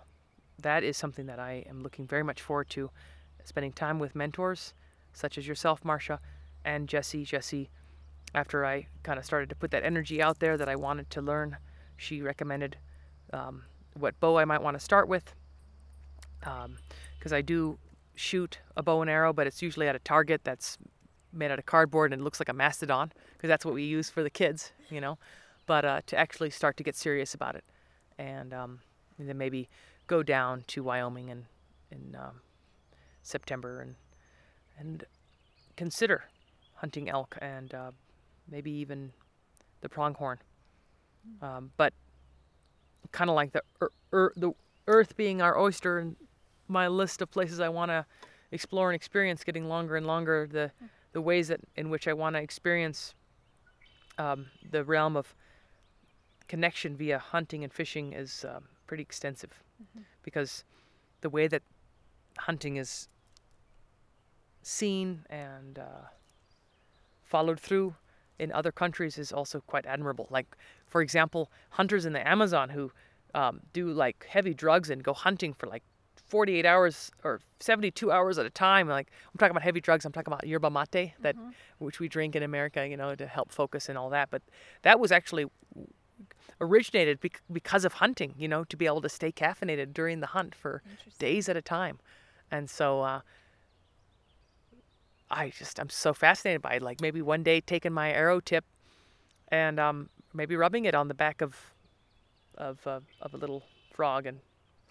[0.61, 2.91] that is something that I am looking very much forward to,
[3.49, 4.75] spending time with mentors
[5.13, 6.21] such as yourself, Marcia,
[6.65, 7.25] and Jesse.
[7.25, 7.71] Jesse,
[8.35, 11.23] after I kind of started to put that energy out there that I wanted to
[11.23, 11.57] learn,
[11.97, 12.77] she recommended
[13.33, 15.35] um, what bow I might want to start with,
[16.41, 17.79] because um, I do
[18.15, 20.79] shoot a bow and arrow, but it's usually at a target that's
[21.33, 24.23] made out of cardboard and looks like a mastodon because that's what we use for
[24.23, 25.19] the kids, you know.
[25.67, 27.65] But uh, to actually start to get serious about it,
[28.19, 28.81] and, um,
[29.19, 29.69] and then maybe
[30.07, 31.45] go down to Wyoming and
[31.91, 32.41] in um,
[33.29, 33.95] September and
[34.79, 35.05] and
[35.77, 36.25] consider
[36.75, 37.91] hunting elk and uh,
[38.51, 39.13] maybe even
[39.81, 40.39] the pronghorn.
[41.43, 41.93] Um, but
[43.13, 44.53] kind of like the er, er, the
[44.87, 46.17] earth being our oyster and
[46.69, 48.07] my list of places I want to
[48.51, 50.49] explore and experience getting longer and longer.
[50.51, 50.71] The
[51.13, 53.15] the ways that in which I want to experience
[54.19, 55.35] um, the realm of
[56.49, 60.03] connection via hunting and fishing is um, pretty extensive mm-hmm.
[60.23, 60.65] because
[61.21, 61.63] the way that
[62.39, 63.09] hunting is
[64.63, 66.09] seen and uh,
[67.23, 67.95] followed through
[68.39, 70.27] in other countries is also quite admirable.
[70.31, 70.47] Like,
[70.87, 72.93] for example, hunters in the Amazon who
[73.35, 75.83] um, do like heavy drugs and go hunting for like
[76.29, 78.89] 48 hours or 72 hours at a time.
[78.89, 80.05] Like I'm talking about heavy drugs.
[80.05, 81.51] I'm talking about yerba mate that mm-hmm.
[81.79, 84.31] which we drink in America, you know, to help focus and all that.
[84.31, 84.43] But
[84.83, 85.47] that was actually
[86.61, 87.19] originated
[87.53, 90.83] because of hunting, you know, to be able to stay caffeinated during the hunt for
[91.19, 91.99] days at a time.
[92.51, 93.21] And so uh,
[95.31, 96.83] I just I'm so fascinated by it.
[96.83, 98.65] Like maybe one day taking my arrow tip
[99.49, 101.57] and um, maybe rubbing it on the back of
[102.57, 103.63] of uh, of a little
[103.93, 104.41] frog and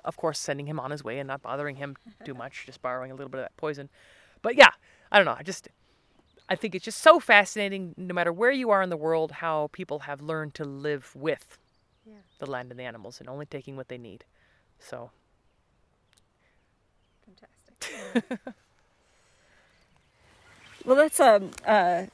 [0.05, 3.11] of course sending him on his way and not bothering him too much, just borrowing
[3.11, 3.89] a little bit of that poison.
[4.41, 4.71] But yeah,
[5.11, 5.35] I don't know.
[5.37, 5.69] I just
[6.49, 9.69] I think it's just so fascinating, no matter where you are in the world, how
[9.73, 11.57] people have learned to live with
[12.05, 12.15] yeah.
[12.39, 14.23] the land and the animals and only taking what they need.
[14.79, 15.11] So.
[17.25, 18.39] Fantastic.
[20.87, 22.05] well, that's um uh,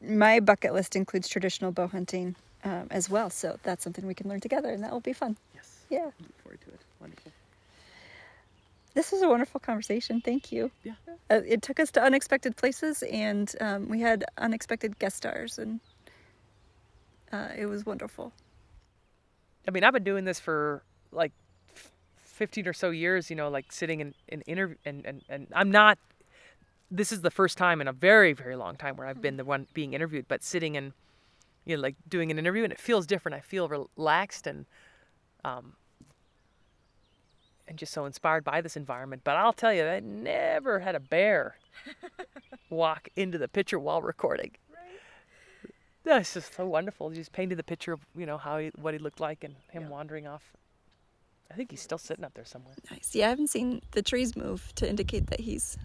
[0.00, 4.28] my bucket list includes traditional bow hunting um, as well, so that's something we can
[4.28, 5.36] learn together, and that will be fun.
[5.54, 5.80] Yes.
[5.88, 6.04] Yeah.
[6.20, 6.80] Look forward to it.
[7.00, 7.32] Wonderful.
[8.94, 10.20] This was a wonderful conversation.
[10.20, 10.70] Thank you.
[10.84, 10.92] Yeah.
[11.30, 15.80] Uh, it took us to unexpected places, and um, we had unexpected guest stars, and
[17.32, 18.32] uh, it was wonderful.
[19.66, 21.32] I mean, I've been doing this for like
[22.24, 25.70] 15 or so years, you know, like sitting in, in interview, and, and, and I'm
[25.70, 25.98] not,
[26.90, 29.44] this is the first time in a very, very long time where I've been the
[29.44, 30.92] one being interviewed, but sitting and,
[31.64, 33.36] you know, like doing an interview, and it feels different.
[33.36, 34.66] I feel relaxed and,
[35.44, 35.74] um,
[37.68, 39.22] and just so inspired by this environment.
[39.22, 41.56] But I'll tell you, I never had a bear
[42.70, 44.50] walk into the picture while recording.
[44.68, 45.72] Right.
[46.02, 47.10] That's just so wonderful.
[47.10, 49.84] Just painted the picture of you know how he, what he looked like and him
[49.84, 49.88] yeah.
[49.88, 50.52] wandering off.
[51.52, 52.74] I think he's still sitting up there somewhere.
[52.90, 53.14] Nice.
[53.14, 55.76] Yeah, I haven't seen the trees move to indicate that he's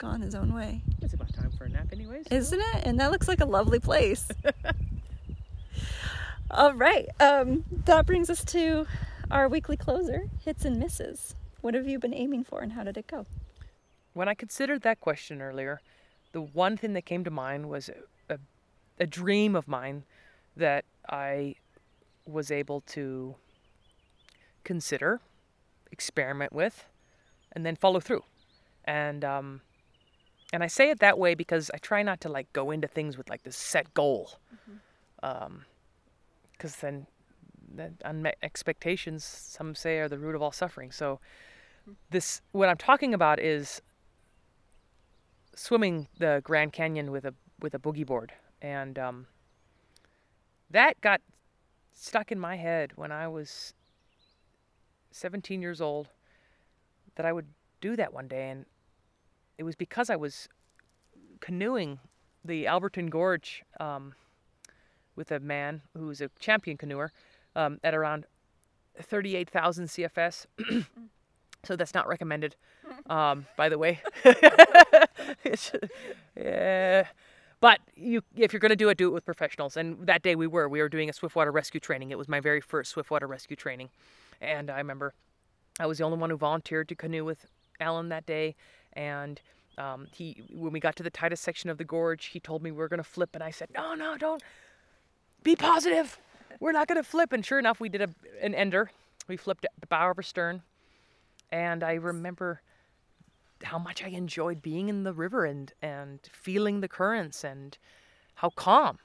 [0.00, 0.80] gone his own way.
[1.02, 2.26] It's about time for a nap, anyways.
[2.30, 2.84] Isn't it?
[2.84, 4.26] And that looks like a lovely place.
[6.50, 7.06] All right.
[7.20, 8.86] Um, that brings us to
[9.30, 11.34] our weekly closer, hits and misses.
[11.60, 13.26] What have you been aiming for and how did it go?
[14.14, 15.82] When I considered that question earlier,
[16.32, 18.38] the one thing that came to mind was a, a,
[18.98, 20.04] a dream of mine
[20.56, 21.56] that I
[22.24, 23.34] was able to
[24.64, 25.20] consider,
[25.92, 26.86] experiment with,
[27.52, 28.24] and then follow through.
[28.86, 29.60] And um,
[30.52, 33.16] and I say it that way because I try not to like go into things
[33.16, 34.32] with like this set goal,
[35.20, 35.44] because mm-hmm.
[35.44, 35.64] um,
[36.80, 37.06] then
[37.74, 40.90] that unmet expectations some say are the root of all suffering.
[40.90, 41.20] So
[42.10, 43.80] this what i'm talking about is
[45.54, 48.32] swimming the grand canyon with a with a boogie board.
[48.62, 49.26] And um,
[50.70, 51.20] that got
[51.92, 53.74] stuck in my head when i was
[55.10, 56.08] 17 years old
[57.16, 57.46] that i would
[57.80, 58.50] do that one day.
[58.50, 58.66] And
[59.60, 60.48] it was because i was
[61.40, 62.00] canoeing
[62.44, 64.14] the alberton gorge um,
[65.14, 67.10] with a man who was a champion canoeer
[67.54, 68.26] um, at around
[69.02, 70.46] 38,000 CFS.
[71.64, 72.56] so that's not recommended,
[73.10, 74.00] um, by the way.
[76.36, 77.06] yeah.
[77.60, 79.76] but you, if you're going to do it, do it with professionals.
[79.76, 80.68] And that day we were.
[80.68, 82.10] We were doing a swiftwater rescue training.
[82.10, 83.90] It was my very first swiftwater rescue training,
[84.40, 85.14] and I remember
[85.78, 87.46] I was the only one who volunteered to canoe with
[87.80, 88.56] Alan that day,
[88.94, 89.40] and
[89.78, 92.70] um, he when we got to the tightest section of the gorge, he told me
[92.70, 94.42] we were going to flip, and I said, "No, no, don't.
[95.42, 96.18] Be positive.
[96.58, 98.10] We're not going to flip." And sure enough, we did a,
[98.42, 98.90] an ender.
[99.28, 100.62] We flipped the bow over stern,
[101.50, 102.60] and I remember
[103.62, 107.76] how much I enjoyed being in the river and and feeling the currents and
[108.36, 108.98] how calm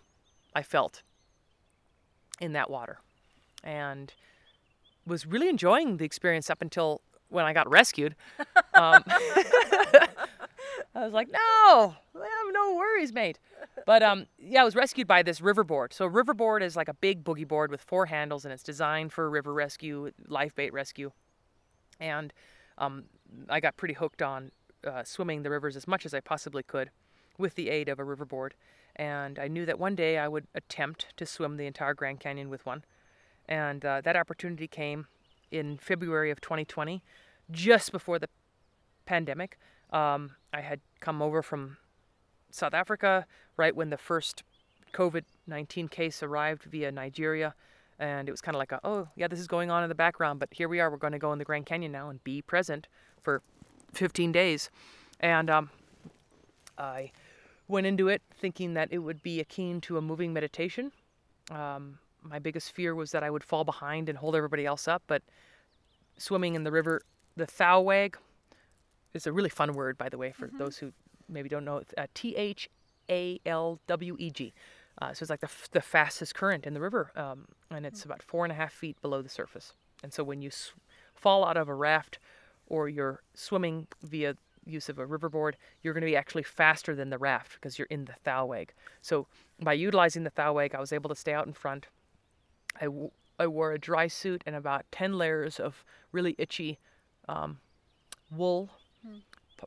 [0.54, 1.04] I felt
[2.40, 3.00] in that water,
[3.64, 4.14] and
[5.06, 7.02] was really enjoying the experience up until
[7.36, 8.16] when I got rescued.
[8.74, 9.04] Um,
[10.96, 13.38] I was like, no, I have no worries, mate.
[13.86, 15.94] But um, yeah, I was rescued by this riverboard.
[15.94, 19.14] So a riverboard is like a big boogie board with four handles, and it's designed
[19.14, 21.12] for river rescue, life bait rescue.
[22.00, 22.34] And
[22.78, 23.04] um,
[23.50, 24.52] I got pretty hooked on
[24.86, 26.90] uh, swimming the rivers as much as I possibly could
[27.38, 28.52] with the aid of a riverboard.
[28.96, 32.50] And I knew that one day I would attempt to swim the entire Grand Canyon
[32.50, 32.86] with one.
[33.48, 35.08] And uh, that opportunity came
[35.52, 37.04] in February of 2020,
[37.52, 38.30] just before the
[39.06, 39.58] pandemic.
[39.92, 41.78] Um, I had come over from
[42.52, 43.26] South Africa
[43.58, 44.44] right when the first
[44.94, 47.54] COVID 19 case arrived via Nigeria.
[48.00, 49.96] And it was kind of like, a, oh, yeah, this is going on in the
[49.96, 50.90] background, but here we are.
[50.90, 52.88] We're going to go in the Grand Canyon now and be present
[53.24, 53.42] for
[53.94, 54.70] 15 days.
[55.22, 55.70] And um,
[56.78, 57.12] I
[57.68, 60.92] went into it thinking that it would be akin to a moving meditation.
[61.52, 65.04] Um, my biggest fear was that I would fall behind and hold everybody else up,
[65.08, 65.22] but
[66.18, 67.02] swimming in the river,
[67.36, 68.16] the Thalweg,
[69.14, 70.58] is a really fun word, by the way, for mm-hmm.
[70.58, 70.92] those who
[71.28, 71.82] maybe don't know.
[71.98, 72.70] Uh, T H
[73.10, 74.54] A L W E G.
[75.02, 78.02] Uh, so it's like the, f- the fastest current in the river, um, and it's
[78.02, 78.10] mm-hmm.
[78.10, 79.74] about four and a half feet below the surface.
[80.04, 80.72] And so when you s-
[81.14, 82.20] fall out of a raft
[82.68, 87.10] or you're swimming via use of a riverboard, you're going to be actually faster than
[87.10, 88.70] the raft because you're in the Thalweg.
[89.02, 89.28] So
[89.62, 91.88] by utilizing the Thalweg, I was able to stay out in front.
[92.80, 96.80] I, w- I wore a dry suit and about 10 layers of really itchy
[97.28, 97.60] um,
[98.32, 98.70] wool,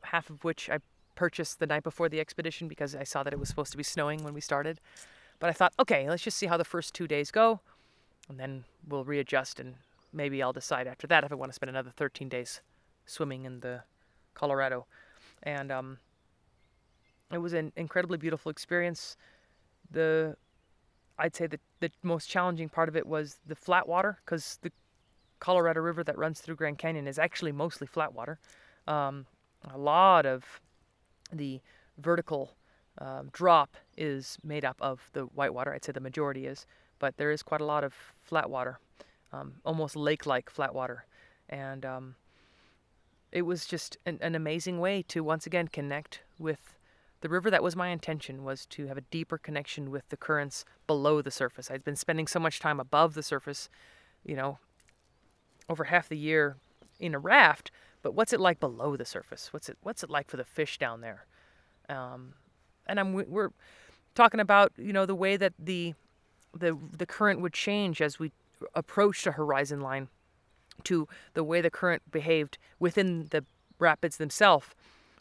[0.03, 0.79] half of which I
[1.15, 3.83] purchased the night before the expedition because I saw that it was supposed to be
[3.83, 4.79] snowing when we started.
[5.39, 7.61] But I thought, okay, let's just see how the first two days go,
[8.27, 9.75] and then we'll readjust, and
[10.11, 12.61] maybe I'll decide after that if I want to spend another 13 days
[13.05, 13.83] swimming in the
[14.33, 14.85] Colorado.
[15.43, 15.97] And um,
[17.31, 19.17] it was an incredibly beautiful experience.
[19.91, 20.35] The
[21.17, 24.71] I'd say that the most challenging part of it was the flat water because the
[25.39, 28.39] Colorado River that runs through Grand Canyon is actually mostly flat water.
[28.87, 29.25] Um,
[29.71, 30.61] a lot of
[31.31, 31.61] the
[31.97, 32.55] vertical
[32.97, 35.73] um, drop is made up of the whitewater.
[35.73, 36.65] I'd say the majority is,
[36.99, 38.79] but there is quite a lot of flat water,
[39.31, 41.05] um, almost lake-like flat water,
[41.47, 42.15] and um,
[43.31, 46.75] it was just an, an amazing way to once again connect with
[47.21, 50.63] the river that was my intention was to have a deeper connection with the currents
[50.87, 51.69] below the surface.
[51.69, 53.69] I'd been spending so much time above the surface,
[54.25, 54.59] you know,
[55.69, 56.57] over half the year
[56.99, 59.53] in a raft, but what's it like below the surface?
[59.53, 61.25] What's it what's it like for the fish down there?
[61.87, 62.33] Um,
[62.87, 63.51] and I'm we're
[64.15, 65.93] talking about, you know, the way that the
[66.53, 68.31] the the current would change as we
[68.75, 70.09] approached a horizon line
[70.83, 73.45] to the way the current behaved within the
[73.79, 74.67] rapids themselves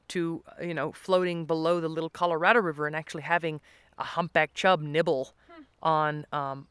[0.08, 3.60] to you know floating below the little Colorado River and actually having
[3.98, 5.62] a humpback chub nibble hmm.
[5.82, 6.66] on um,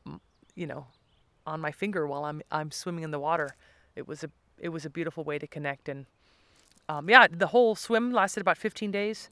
[0.55, 0.87] you know
[1.45, 3.55] on my finger while I'm I'm swimming in the water.
[3.97, 6.05] It was a it was a beautiful way to connect and
[6.89, 9.29] um, yeah the whole swim lasted about 15 days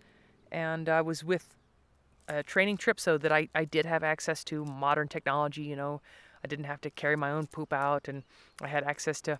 [0.51, 1.55] and I was with
[2.28, 6.01] a training trip so that I, I did have access to modern technology you know
[6.43, 8.24] I didn't have to carry my own poop out and
[8.61, 9.39] I had access to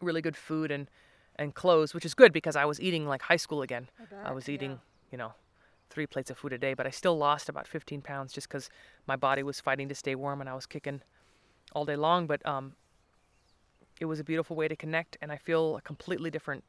[0.00, 0.88] really good food and
[1.36, 3.88] and clothes, which is good because I was eating like high school again.
[4.00, 4.76] I, bet, I was eating, yeah.
[5.12, 5.32] you know,
[5.90, 8.70] three plates of food a day, but I still lost about 15 pounds just because
[9.06, 11.02] my body was fighting to stay warm and I was kicking
[11.72, 12.26] all day long.
[12.26, 12.74] But um,
[14.04, 16.62] it was a beautiful way to connect, and I feel a completely different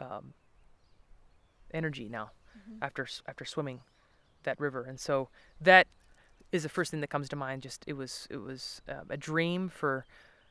[0.00, 0.32] um,
[1.74, 2.82] energy now mm-hmm.
[2.82, 3.80] after after swimming
[4.44, 4.84] that river.
[4.84, 5.28] And so
[5.60, 5.86] that
[6.52, 7.60] is the first thing that comes to mind.
[7.60, 10.06] Just it was it was uh, a dream for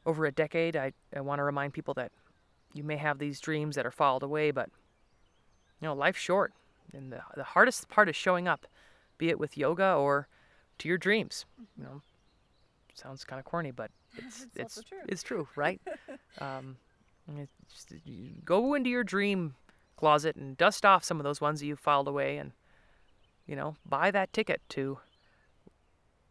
[0.05, 0.75] over a decade.
[0.75, 2.11] I I want to remind people that
[2.73, 4.69] you may have these dreams that are filed away, but
[5.81, 6.53] you know, life's short,
[6.93, 8.67] and the the hardest part is showing up,
[9.17, 10.27] be it with yoga or
[10.77, 11.45] to your dreams.
[11.75, 12.01] You know,
[12.97, 14.97] sounds kind of corny, but it's it's it's true.
[15.07, 15.81] it's true, right?
[16.39, 16.77] um,
[17.71, 17.93] just,
[18.43, 19.55] go into your dream
[19.95, 22.51] closet and dust off some of those ones that you filed away, and
[23.45, 24.99] you know, buy that ticket to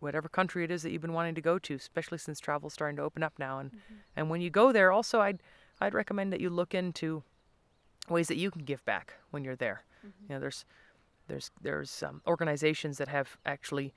[0.01, 2.97] whatever country it is that you've been wanting to go to, especially since travel's starting
[2.97, 3.59] to open up now.
[3.59, 3.95] And mm-hmm.
[4.17, 5.41] and when you go there, also I'd
[5.81, 7.23] I'd recommend that you look into
[8.09, 9.83] ways that you can give back when you're there.
[10.07, 10.25] Mm-hmm.
[10.29, 10.65] You know, there's
[11.29, 13.95] there's there's um, organizations that have actually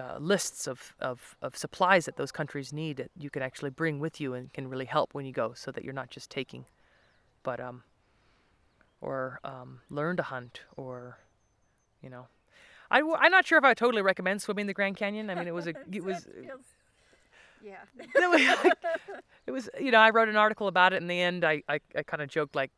[0.00, 4.00] uh, lists of, of, of supplies that those countries need that you can actually bring
[4.00, 6.64] with you and can really help when you go so that you're not just taking
[7.42, 7.82] but um
[9.00, 11.18] or um, learn to hunt or
[12.02, 12.26] you know
[12.90, 15.30] I, i'm not sure if I totally recommend swimming the Grand Canyon.
[15.30, 16.26] I mean, it was a, it was,
[17.62, 17.76] yeah.
[19.46, 21.00] it was, you know, I wrote an article about it.
[21.00, 22.70] In the end, I, I, I kind of joked like,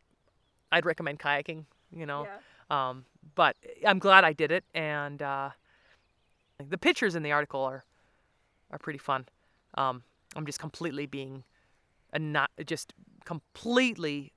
[0.70, 1.64] I'd recommend kayaking,
[1.96, 2.26] you know,
[2.70, 2.88] Yeah.
[2.90, 3.04] um,
[3.34, 3.56] but
[3.86, 5.50] I'm glad I did it, and uh,
[6.68, 7.84] the pictures in the article are
[8.70, 9.26] are pretty fun.
[9.74, 10.02] Um,
[10.34, 11.44] I'm just completely being,
[12.12, 12.94] a not just
[13.24, 14.32] completely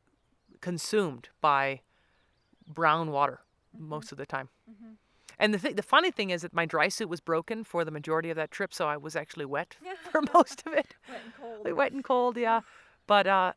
[0.61, 1.81] consumed by
[2.67, 3.41] brown water
[3.77, 4.49] most of the time.
[5.37, 7.91] And the th- the funny thing is that my dry suit was broken for the
[7.91, 9.75] majority of that trip, so I was actually wet
[10.11, 10.95] for most of it.
[11.09, 11.65] Wet and cold.
[11.65, 12.61] Like, wet and cold, yeah.
[13.05, 13.53] But uh,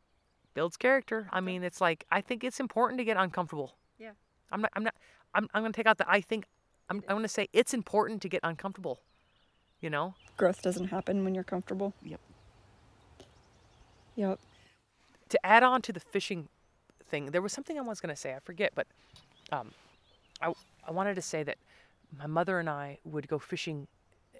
[0.55, 1.29] builds character.
[1.33, 3.77] I mean, it's like I think it's important to get uncomfortable.
[3.99, 4.11] Yeah.
[4.51, 4.73] I'm not.
[4.75, 4.95] I'm not.
[5.35, 5.49] I'm.
[5.55, 6.11] I'm gonna take out the.
[6.11, 6.47] I think.
[6.91, 7.03] I'm.
[7.09, 9.01] I'm gonna say it's important to get uncomfortable.
[9.81, 10.15] You know.
[10.37, 11.95] Growth doesn't happen when you're comfortable.
[12.03, 12.21] Yep.
[14.17, 14.41] Yep.
[15.29, 16.49] to add on to the fishing
[17.09, 18.35] thing, there was something I was going to say.
[18.35, 18.87] I forget, but
[19.53, 19.71] um,
[20.43, 20.53] I,
[20.87, 21.57] I wanted to say that
[22.17, 23.87] my mother and I would go fishing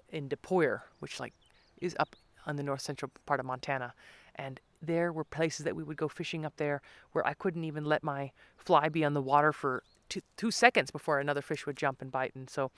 [0.09, 1.33] in Dupuyer, which like
[1.81, 3.93] is up on the north central part of Montana,
[4.35, 6.81] and there were places that we would go fishing up there
[7.11, 10.91] where I couldn't even let my fly be on the water for two, two seconds
[10.91, 12.71] before another fish would jump and bite, and so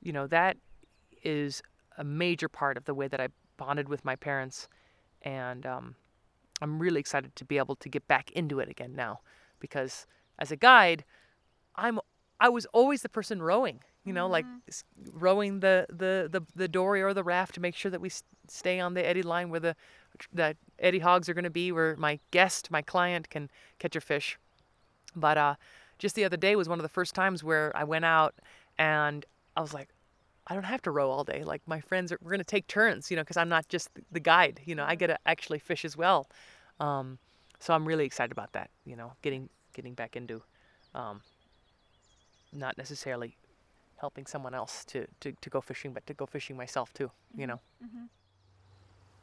[0.00, 0.56] you know that
[1.22, 1.62] is
[1.98, 4.68] a major part of the way that I bonded with my parents,
[5.22, 5.96] and um,
[6.62, 9.20] I'm really excited to be able to get back into it again now
[9.60, 10.06] because
[10.38, 11.04] as a guide,
[11.76, 12.00] I'm
[12.40, 14.46] I was always the person rowing, you know, like
[15.12, 18.10] rowing the, the, the, the dory or the raft to make sure that we
[18.48, 19.76] stay on the eddy line where the
[20.32, 24.00] that eddy hogs are going to be, where my guest, my client, can catch a
[24.00, 24.38] fish.
[25.14, 25.54] But uh,
[26.00, 28.34] just the other day was one of the first times where I went out
[28.78, 29.24] and
[29.56, 29.88] I was like,
[30.46, 31.44] I don't have to row all day.
[31.44, 33.90] Like my friends are, we're going to take turns, you know, because I'm not just
[34.10, 34.60] the guide.
[34.64, 36.26] You know, I get to actually fish as well.
[36.80, 37.18] Um,
[37.60, 38.70] so I'm really excited about that.
[38.84, 40.42] You know, getting getting back into,
[40.94, 41.20] um,
[42.52, 43.36] not necessarily
[43.98, 47.10] helping someone else to, to, to go fishing, but to go fishing myself too.
[47.36, 47.60] You know.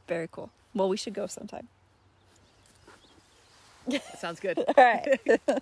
[0.08, 0.52] Very cool.
[0.74, 1.68] Well, we should go sometime.
[4.18, 4.60] Sounds good.
[4.78, 5.20] All right.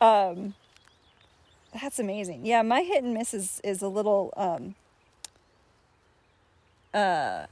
[0.00, 0.54] um,
[1.80, 2.46] that's amazing.
[2.46, 4.32] Yeah, my hit and miss is is a little.
[4.36, 4.74] Um,
[6.94, 7.46] uh,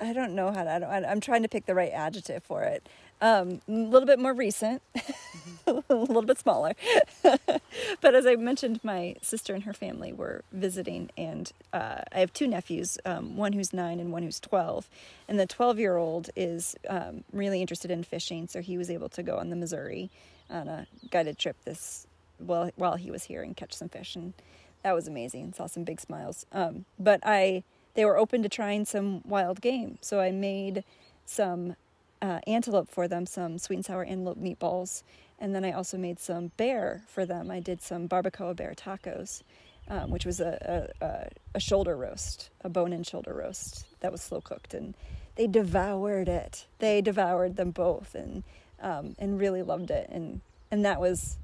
[0.00, 0.70] I don't know how to.
[0.70, 2.88] I don't, I'm trying to pick the right adjective for it.
[3.20, 4.82] Um, a little bit more recent,
[5.66, 6.72] a little bit smaller.
[7.22, 12.32] but as I mentioned, my sister and her family were visiting, and uh, I have
[12.32, 14.88] two nephews, um, one who's nine and one who's 12.
[15.28, 19.08] And the 12 year old is um, really interested in fishing, so he was able
[19.10, 20.10] to go on the Missouri
[20.52, 22.06] on a guided trip this
[22.38, 24.34] while while he was here and catch some fish, and
[24.82, 25.52] that was amazing.
[25.52, 26.46] Saw some big smiles.
[26.52, 30.84] Um, but I they were open to trying some wild game, so I made
[31.26, 31.76] some
[32.20, 35.02] uh, antelope for them, some sweet and sour antelope meatballs,
[35.38, 37.50] and then I also made some bear for them.
[37.50, 39.42] I did some barbacoa bear tacos,
[39.88, 44.40] um, which was a, a, a, shoulder roast, a bone-in shoulder roast that was slow
[44.40, 44.94] cooked, and
[45.34, 46.66] they devoured it.
[46.78, 48.44] They devoured them both, and
[48.82, 51.38] um, and really loved it, and and that was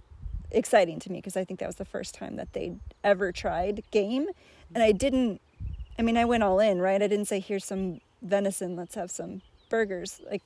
[0.51, 3.83] exciting to me because I think that was the first time that they'd ever tried
[3.91, 4.29] game,
[4.75, 5.41] and I didn't.
[5.99, 7.03] I mean, I went all in, right?
[7.03, 10.21] I didn't say here's some venison, let's have some burgers.
[10.31, 10.43] Like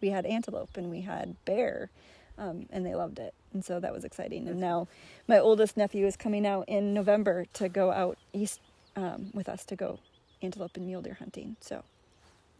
[0.00, 1.90] we had antelope and we had bear,
[2.38, 4.48] um, and they loved it, and so that was exciting.
[4.48, 4.88] And now
[5.28, 8.60] my oldest nephew is coming out in November to go out east
[8.96, 9.98] um, with us to go
[10.42, 11.56] antelope and mule deer hunting.
[11.60, 11.84] So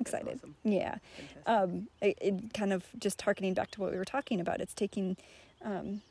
[0.01, 0.39] excited.
[0.39, 0.55] awesome.
[0.65, 0.97] Yeah.
[1.47, 4.61] Um, it, it kind of just harkening back to what we were talking about.
[4.61, 5.17] It's taking
[5.65, 6.03] um,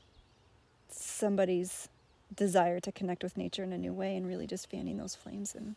[0.89, 1.89] somebody's
[2.35, 5.55] desire to connect with nature in a new way and really just fanning those flames
[5.55, 5.75] and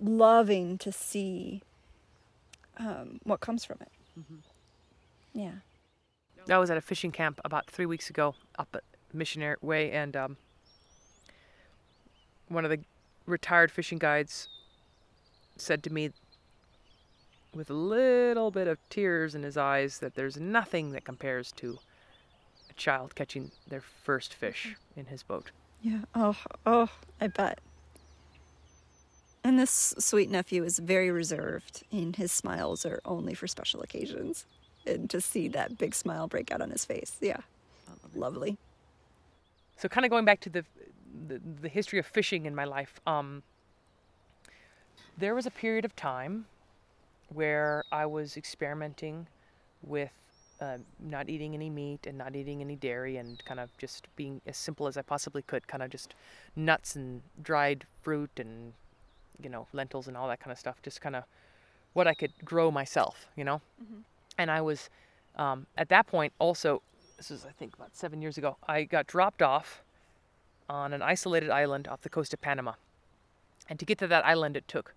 [0.00, 1.62] loving to see
[2.78, 3.92] um, what comes from it.
[5.34, 5.52] Yeah.
[6.50, 8.82] I was at a fishing camp about three weeks ago up at
[9.12, 10.36] Missionary Way, and um,
[12.48, 12.80] one of the
[13.26, 14.48] retired fishing guides
[15.56, 16.10] said to me,
[17.54, 21.78] with a little bit of tears in his eyes, that there's nothing that compares to
[22.70, 25.50] a child catching their first fish in his boat.
[25.82, 26.00] Yeah.
[26.14, 26.88] Oh, oh,
[27.20, 27.58] I bet.
[29.44, 34.46] And this sweet nephew is very reserved, and his smiles are only for special occasions.
[34.86, 37.40] And to see that big smile break out on his face, yeah,
[38.14, 38.56] lovely.
[39.76, 40.64] So, kind of going back to the,
[41.28, 43.42] the the history of fishing in my life, um,
[45.18, 46.46] there was a period of time
[47.34, 49.26] where I was experimenting
[49.82, 50.10] with
[50.60, 54.40] uh, not eating any meat and not eating any dairy and kind of just being
[54.46, 56.14] as simple as I possibly could, kind of just
[56.54, 58.72] nuts and dried fruit and
[59.42, 61.24] you know lentils and all that kind of stuff, just kind of
[61.94, 63.60] what I could grow myself, you know.
[64.38, 64.88] And I was
[65.36, 66.82] um, at that point also.
[67.16, 68.56] This was I think about seven years ago.
[68.66, 69.82] I got dropped off
[70.68, 72.74] on an isolated island off the coast of Panama,
[73.68, 74.94] and to get to that island, it took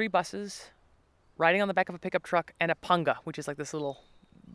[0.00, 0.70] three buses,
[1.36, 3.74] riding on the back of a pickup truck, and a panga, which is like this
[3.74, 4.00] little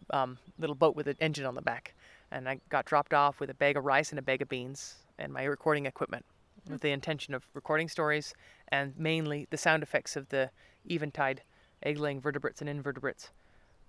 [0.10, 1.94] um, little boat with an engine on the back.
[2.32, 4.96] And I got dropped off with a bag of rice and a bag of beans
[5.20, 6.26] and my recording equipment,
[6.68, 8.34] with the intention of recording stories
[8.70, 10.50] and mainly the sound effects of the
[10.90, 11.44] eventide
[11.84, 13.30] egg-laying vertebrates and invertebrates.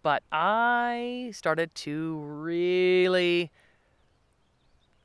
[0.03, 3.51] But I started to really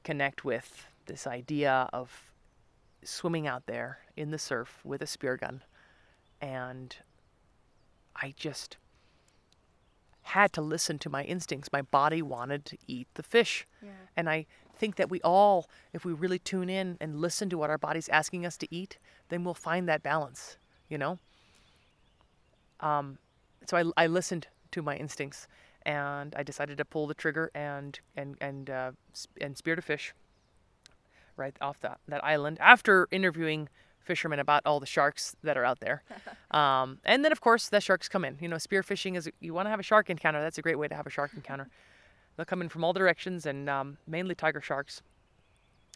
[0.03, 2.33] connect with this idea of
[3.05, 5.63] swimming out there in the surf with a spear gun
[6.41, 6.95] and
[8.15, 8.77] I just
[10.23, 11.69] had to listen to my instincts.
[11.71, 13.67] My body wanted to eat the fish.
[14.15, 17.69] And I think that we all, if we really tune in and listen to what
[17.69, 18.97] our body's asking us to eat,
[19.29, 20.57] then we'll find that balance,
[20.89, 21.19] you know?
[22.79, 23.17] Um,
[23.67, 25.47] so I, I listened to my instincts
[25.83, 28.91] and I decided to pull the trigger and, and, and, uh,
[29.39, 30.13] and speared a fish
[31.35, 33.69] right off that, that island after interviewing
[34.03, 36.03] fishermen about all the sharks that are out there.
[36.51, 38.37] Um, and then, of course, the sharks come in.
[38.41, 40.89] You know, spearfishing is, you want to have a shark encounter, that's a great way
[40.89, 41.69] to have a shark encounter.
[42.35, 45.01] They'll come in from all directions and um, mainly tiger sharks.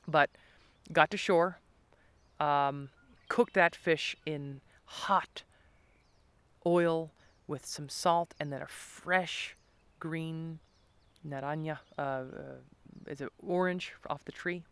[0.08, 0.30] But
[0.94, 1.60] got to shore,
[2.40, 2.88] um,
[3.28, 5.44] cooked that fish in hot
[6.66, 7.12] oil
[7.48, 9.58] with some salt and then a fresh
[10.00, 10.60] green
[11.28, 12.24] naranja, uh, uh,
[13.08, 14.64] is it orange off the tree?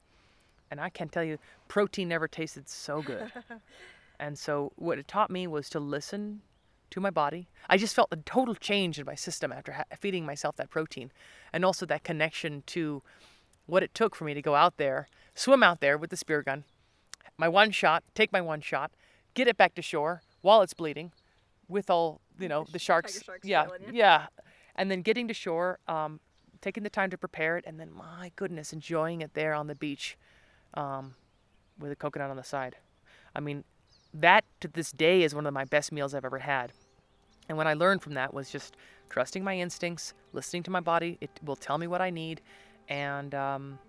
[0.73, 3.31] And I can tell you, protein never tasted so good.
[4.19, 6.41] and so, what it taught me was to listen
[6.89, 7.47] to my body.
[7.69, 11.11] I just felt a total change in my system after ha- feeding myself that protein,
[11.53, 13.03] and also that connection to
[13.67, 16.41] what it took for me to go out there, swim out there with the spear
[16.41, 16.63] gun,
[17.37, 18.89] my one shot, take my one shot,
[19.35, 21.11] get it back to shore while it's bleeding,
[21.67, 23.21] with all you know the sharks.
[23.21, 24.25] sharks yeah, yeah,
[24.75, 26.19] and then getting to shore, um,
[26.61, 29.75] taking the time to prepare it, and then my goodness, enjoying it there on the
[29.75, 30.17] beach,
[30.73, 31.15] um,
[31.79, 32.75] with a coconut on the side.
[33.35, 33.63] I mean,
[34.13, 36.71] that to this day is one of my best meals I've ever had.
[37.49, 38.77] And what I learned from that was just
[39.09, 41.17] trusting my instincts, listening to my body.
[41.19, 42.41] It will tell me what I need,
[42.87, 43.79] and um,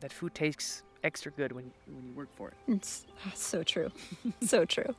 [0.00, 2.54] that food tastes extra good when when you work for it.
[2.68, 3.90] It's so true.
[4.42, 4.94] so true.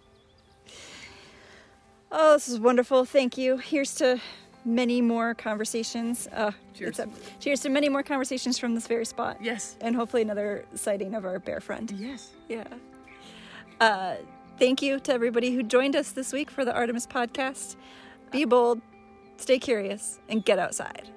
[2.12, 3.06] Oh, this is wonderful.
[3.06, 3.58] Thank you.
[3.58, 4.20] Here's to
[4.66, 6.28] many more conversations.
[6.34, 6.99] Uh, Cheers.
[6.99, 7.09] a-
[7.39, 9.38] cheers to many more conversations from this very spot.
[9.41, 9.78] Yes.
[9.82, 11.91] And hopefully another sighting of our bear friend.
[11.97, 12.30] Yes.
[12.47, 12.64] Yeah.
[13.80, 14.16] Uh,
[14.59, 17.76] thank you to everybody who joined us this week for the Artemis podcast.
[18.32, 18.82] Be bold,
[19.38, 21.09] stay curious, and get outside.